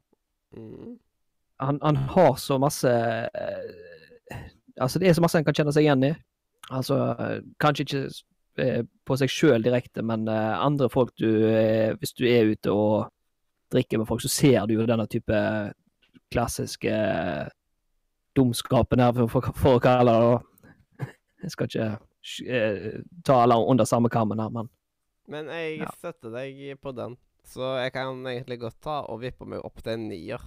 Mm. 0.54 1.00
han, 1.60 1.80
han 1.82 1.96
har 1.96 2.36
så 2.36 2.60
masse 2.62 2.90
eh, 2.90 4.38
Altså, 4.82 5.00
det 5.00 5.08
er 5.08 5.14
så 5.14 5.22
masse 5.22 5.38
en 5.38 5.46
kan 5.46 5.54
kjenne 5.54 5.72
seg 5.74 5.86
igjen 5.86 6.06
i. 6.08 6.12
Altså, 6.74 6.96
eh, 7.14 7.42
kanskje 7.62 7.84
ikke 7.86 8.78
på 9.06 9.18
seg 9.18 9.30
sjøl 9.34 9.66
direkte, 9.66 10.04
men 10.06 10.28
andre 10.30 10.86
folk 10.90 11.10
du 11.18 11.26
Hvis 11.98 12.14
du 12.14 12.28
er 12.30 12.52
ute 12.54 12.70
og 12.70 13.10
drikker 13.74 13.98
med 13.98 14.06
folk, 14.06 14.22
så 14.22 14.30
ser 14.30 14.68
du 14.70 14.76
jo 14.76 14.86
denne 14.86 15.08
type 15.10 15.40
klassiske 16.34 16.94
dumskapen 18.38 19.02
her, 19.02 19.14
for, 19.26 19.50
for, 19.58 19.78
å 19.78 19.82
kalle 19.82 20.14
det 20.14 20.30
det. 20.30 21.10
Jeg 21.44 21.54
skal 21.54 21.70
ikke 21.70 23.02
ta 23.26 23.40
alle 23.42 23.58
under 23.58 23.90
samme 23.90 24.10
kammen 24.14 24.42
her, 24.42 24.54
men 24.54 24.70
Men 25.28 25.50
jeg 25.50 25.90
støtter 25.98 26.34
deg 26.34 26.78
på 26.82 26.94
den, 26.94 27.18
så 27.48 27.76
jeg 27.82 27.94
kan 27.96 28.24
egentlig 28.30 28.60
godt 28.62 28.80
ta 28.84 29.02
og 29.12 29.22
vippe 29.24 29.48
meg 29.50 29.64
opp 29.66 29.82
til 29.84 29.98
en 29.98 30.08
nier. 30.10 30.42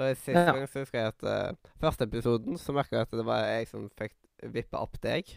Og 0.00 0.16
Sist 0.16 0.36
Ja. 0.36 0.52
gang 0.54 0.66
så 0.68 0.84
husker 0.84 0.98
jeg 0.98 1.12
at 1.12 1.22
uh, 1.26 1.70
første 1.80 2.06
episoden 2.08 2.58
så 2.58 2.72
merka 2.72 2.96
jeg 2.96 3.08
at 3.08 3.16
det 3.20 3.26
var 3.26 3.44
jeg 3.44 3.68
som 3.68 3.88
fikk 3.98 4.14
vippa 4.48 4.80
opp 4.80 4.96
deg. 5.02 5.28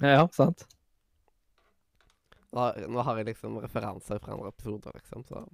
ja, 0.00 0.26
sant? 0.32 0.64
Nå 2.52 2.62
har, 2.62 2.78
nå 2.88 3.02
har 3.04 3.18
jeg 3.20 3.28
liksom 3.28 3.58
referanser 3.60 4.20
fra 4.22 4.32
andre 4.32 4.48
episoder, 4.48 4.94
liksom, 4.96 5.24
så 5.28 5.44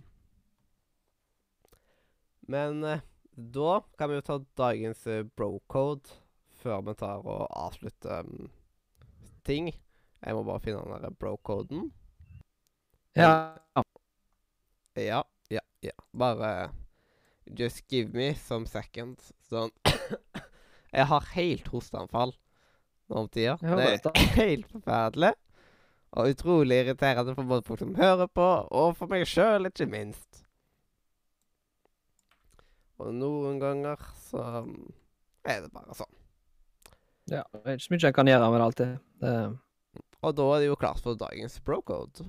Men 2.47 2.85
uh, 2.85 3.01
da 3.35 3.81
kan 3.99 4.11
vi 4.11 4.21
jo 4.21 4.27
ta 4.29 4.39
dagens 4.61 5.07
uh, 5.07 5.25
bro-code 5.35 6.21
før 6.63 6.85
vi 6.87 6.95
tar 6.95 7.25
og 7.27 7.49
avslutter 7.51 8.23
um, 8.23 8.51
ting. 9.45 9.73
Jeg 10.25 10.37
må 10.37 10.45
bare 10.47 10.63
finne 10.63 10.85
den 10.85 11.03
der 11.03 11.19
bro-coden. 11.19 11.91
Ja. 13.17 13.57
Ja, 14.95 15.25
ja, 15.51 15.61
ja. 15.83 15.93
Bare 16.13 16.71
just 17.45 17.85
give 17.91 18.15
me 18.15 18.35
some 18.35 18.67
seconds. 18.67 19.33
Sånn 19.49 19.73
Jeg 20.95 21.09
har 21.11 21.31
helt 21.35 21.69
hosteanfall 21.73 22.37
nå 23.11 23.25
om 23.25 23.29
tida. 23.29 23.57
Det 23.61 23.99
er 24.15 24.31
helt 24.39 24.71
forferdelig. 24.71 25.33
Og 26.15 26.31
utrolig 26.31 26.77
irriterende 26.85 27.35
for 27.35 27.51
både 27.51 27.67
folk 27.67 27.81
som 27.83 27.95
hører 27.99 28.29
på, 28.31 28.47
og 28.71 28.93
for 28.95 29.11
meg 29.11 29.27
sjøl, 29.27 29.67
ikke 29.67 29.89
minst. 29.91 30.45
Og 33.03 33.11
noen 33.19 33.59
ganger 33.59 33.99
så 34.29 34.45
um, 34.63 34.77
er 35.43 35.65
det 35.65 35.73
bare 35.75 35.97
sånn. 35.99 36.13
ja. 37.35 37.43
Det 37.51 37.65
er 37.65 37.75
ikke 37.75 37.89
så 37.89 37.95
mye 37.97 38.07
jeg 38.07 38.17
kan 38.21 38.31
gjøre 38.31 38.51
med 38.53 38.63
det 38.63 38.69
alltid. 38.69 38.95
Det, 39.25 39.35
Og 40.23 40.37
da 40.39 40.47
er 40.55 40.63
det 40.63 40.71
jo 40.71 40.79
klart 40.79 41.03
for 41.03 41.19
dagens 41.19 41.59
bro-code. 41.67 42.29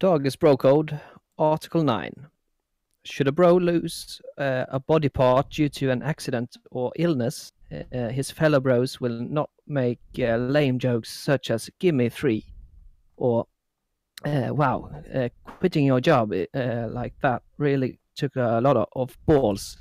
Ja. 0.00 0.16
is 0.24 0.36
bro 0.36 0.56
code, 0.56 1.00
Article 1.38 1.82
9. 1.82 2.28
Should 3.04 3.26
a 3.26 3.32
bro 3.32 3.56
lose 3.56 4.20
uh, 4.38 4.64
a 4.68 4.78
body 4.78 5.08
part 5.08 5.50
due 5.50 5.68
to 5.68 5.90
an 5.90 6.02
accident 6.02 6.56
or 6.70 6.92
illness, 6.96 7.52
uh, 7.72 8.08
his 8.08 8.30
fellow 8.30 8.60
bros 8.60 9.00
will 9.00 9.20
not 9.20 9.50
make 9.66 9.98
uh, 10.20 10.36
lame 10.36 10.78
jokes 10.78 11.10
such 11.10 11.50
as 11.50 11.70
"Give 11.80 11.96
me 11.96 12.10
three 12.10 12.44
or 13.16 13.46
uh, 14.24 14.54
"Wow, 14.54 14.90
uh, 15.12 15.30
quitting 15.58 15.84
your 15.84 16.00
job 16.00 16.32
uh, 16.32 16.86
like 16.88 17.14
that 17.22 17.42
really 17.58 17.98
took 18.14 18.36
a 18.36 18.60
lot 18.60 18.76
of, 18.76 18.86
of 18.92 19.18
balls." 19.26 19.78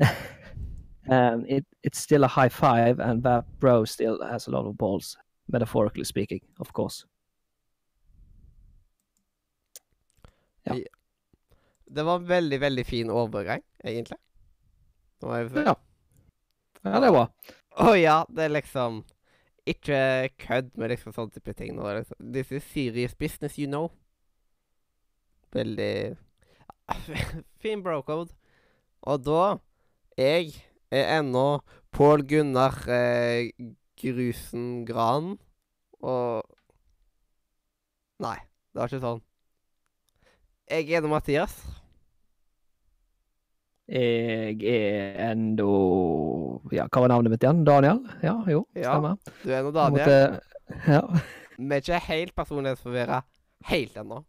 um, 1.10 1.46
it, 1.48 1.64
it's 1.82 1.98
still 1.98 2.24
a 2.24 2.28
high 2.28 2.50
five, 2.50 2.98
and 3.00 3.22
that 3.22 3.44
bro 3.58 3.86
still 3.86 4.22
has 4.22 4.48
a 4.48 4.50
lot 4.50 4.66
of 4.66 4.76
balls, 4.76 5.16
metaphorically 5.48 6.04
speaking, 6.04 6.40
of 6.60 6.72
course. 6.74 7.06
Det 11.96 12.04
var 12.04 12.18
en 12.18 12.28
veldig, 12.28 12.60
veldig 12.60 12.84
fin 12.86 13.10
overgang, 13.10 13.62
egentlig. 13.84 14.18
Må 15.22 15.36
jeg 15.36 15.50
før. 15.50 15.68
Ja. 15.70 15.74
Ja, 16.86 17.00
det 17.02 17.08
er 17.08 17.14
bra. 17.14 17.26
Å 17.82 17.92
ja, 17.98 18.16
det 18.30 18.44
er 18.46 18.52
liksom 18.54 19.02
Ikke 19.66 19.96
kødd 20.38 20.68
med 20.78 20.92
liksom 20.92 21.14
sånne 21.14 21.34
type 21.34 21.54
ting. 21.58 21.74
Nå. 21.74 21.86
er 21.90 22.00
Liksom. 22.00 22.18
This 22.32 22.52
is 22.54 22.66
serious 22.70 23.14
business, 23.18 23.58
you 23.58 23.66
know. 23.66 23.90
Veldig 25.54 26.16
Fin 27.62 27.82
bro-code. 27.82 28.30
Og 29.02 29.24
da 29.26 29.58
Jeg 30.16 30.54
er 30.94 31.18
ennå 31.18 31.62
Pål 31.90 32.22
Gunnar 32.30 32.78
eh, 32.88 33.50
Grusen 33.98 34.84
Gran. 34.86 35.34
Og 36.02 36.46
Nei, 38.22 38.38
det 38.72 38.80
var 38.80 38.88
ikke 38.88 39.02
sånn. 39.02 39.24
Jeg 40.70 40.90
er 40.90 41.00
nå 41.04 41.08
Mathias. 41.12 41.54
Jeg 43.88 44.58
er 44.66 45.30
enda 45.30 45.66
Ja, 46.74 46.88
hva 46.90 47.04
var 47.04 47.12
navnet 47.12 47.30
mitt 47.30 47.44
igjen? 47.44 47.60
Daniel? 47.66 48.00
Ja, 48.22 48.34
jo, 48.50 48.64
Ja, 48.74 48.96
stemmer. 48.96 49.16
Du 49.44 49.50
er 49.54 49.62
nå 49.62 49.70
Daniel. 49.72 50.00
måtte- 50.00 50.40
ja. 50.90 51.02
Vi 51.58 51.74
er 51.74 51.80
ikke 51.80 52.00
helt 52.08 52.34
personlighetsforvirra 52.34 53.22
helt 53.70 53.94
ennå. 53.96 54.24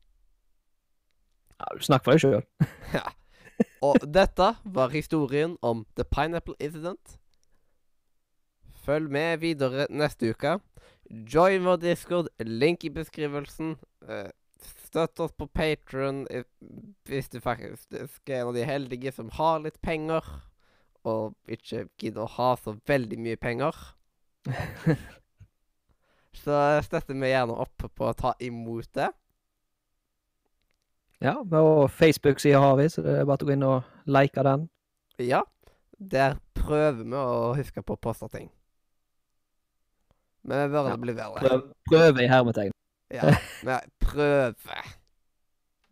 ja, 1.60 1.65
du 1.73 1.80
snakker 1.84 2.04
for 2.04 2.12
deg 2.12 2.21
sjøl. 2.21 2.43
Og 3.82 3.95
dette 4.13 4.56
var 4.63 4.89
historien 4.89 5.58
om 5.63 5.86
The 5.95 6.04
Pineapple 6.04 6.54
Incident. 6.60 7.17
Følg 8.86 9.10
med 9.10 9.39
videre 9.39 9.88
neste 9.89 10.30
uke. 10.30 10.60
Join 11.34 11.63
vår 11.65 11.78
discord, 11.82 12.28
link 12.39 12.84
i 12.86 12.89
beskrivelsen. 12.89 13.76
Eh, 14.08 14.30
støtt 14.88 15.20
oss 15.24 15.34
på 15.38 15.48
Patron 15.48 16.24
hvis 17.08 17.30
du 17.34 17.39
faktisk 17.43 18.30
er 18.30 18.41
en 18.41 18.52
av 18.52 18.58
de 18.58 18.65
heldige 18.67 19.12
som 19.15 19.30
har 19.38 19.62
litt 19.63 19.80
penger, 19.84 20.26
og 21.08 21.36
ikke 21.48 21.86
gidder 22.00 22.26
å 22.26 22.34
ha 22.38 22.50
så 22.60 22.76
veldig 22.89 23.20
mye 23.22 23.39
penger. 23.39 23.76
Så 26.38 26.58
støtter 26.86 27.17
vi 27.17 27.32
gjerne 27.32 27.56
opp 27.60 27.88
på 27.98 28.06
å 28.08 28.13
ta 28.15 28.34
imot 28.46 28.88
det. 28.96 29.08
Ja, 31.20 31.34
og 31.41 31.89
Facebook-sida 31.91 32.60
har 32.62 32.76
vi, 32.78 32.86
så 32.93 33.02
det 33.02 33.15
er 33.17 33.26
bare 33.26 33.41
å 33.41 33.48
gå 33.50 33.56
inn 33.56 33.65
og 33.65 33.88
like 34.06 34.43
den. 34.46 34.67
Ja, 35.17 35.41
der 35.98 36.38
prøver 36.54 37.02
vi 37.02 37.17
å 37.17 37.56
huske 37.58 37.82
på 37.82 37.98
å 37.98 38.02
poste 38.02 38.30
ting. 38.30 38.52
Men 40.48 40.67
vi 40.67 40.76
bør 40.78 40.91
Ja, 40.91 40.98
bli 41.02 41.15
bedre. 41.17 41.41
Prøv, 41.41 41.63
prøve 41.89 42.24
i 42.24 42.30
hermetegn. 42.30 42.72
Ja, 43.13 43.32
Nei, 43.63 43.80
prøve. 44.04 44.82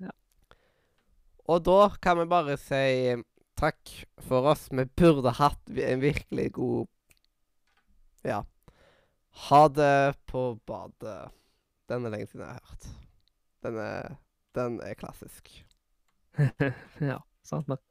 Ja. 0.04 0.12
Og 1.47 1.63
da 1.63 1.80
kan 2.04 2.19
vi 2.19 2.25
bare 2.28 2.58
si 2.60 3.15
takk 3.56 3.91
for 4.28 4.49
oss. 4.51 4.67
Vi 4.71 4.84
burde 4.99 5.32
hatt 5.38 5.71
en 5.71 6.04
virkelig 6.04 6.51
god 6.60 6.91
Ja. 8.25 8.43
Ha 9.47 9.67
det 9.67 10.17
på 10.25 10.56
badet. 10.65 11.32
Den 11.89 12.06
er 12.06 12.10
lenge 12.10 12.28
siden 12.28 12.45
jeg 12.45 12.56
har 12.56 12.69
hørt. 12.69 12.88
Den 13.63 13.78
er, 13.78 14.15
den 14.56 14.80
er 14.82 14.93
klassisk. 14.93 15.51
ja, 17.12 17.19
sant 17.43 17.67
nok. 17.67 17.84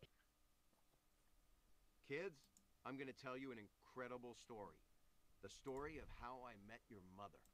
Kids, 2.08 2.64
I'm 2.84 2.98
gonna 2.98 3.12
tell 3.12 3.36
you 3.36 3.52
an 3.52 3.58
incredible 3.58 4.34
story. 4.34 4.80
The 5.42 5.48
story 5.48 5.98
of 5.98 6.08
how 6.20 6.40
I 6.42 6.56
met 6.66 6.80
your 6.90 7.02
mother. 7.16 7.53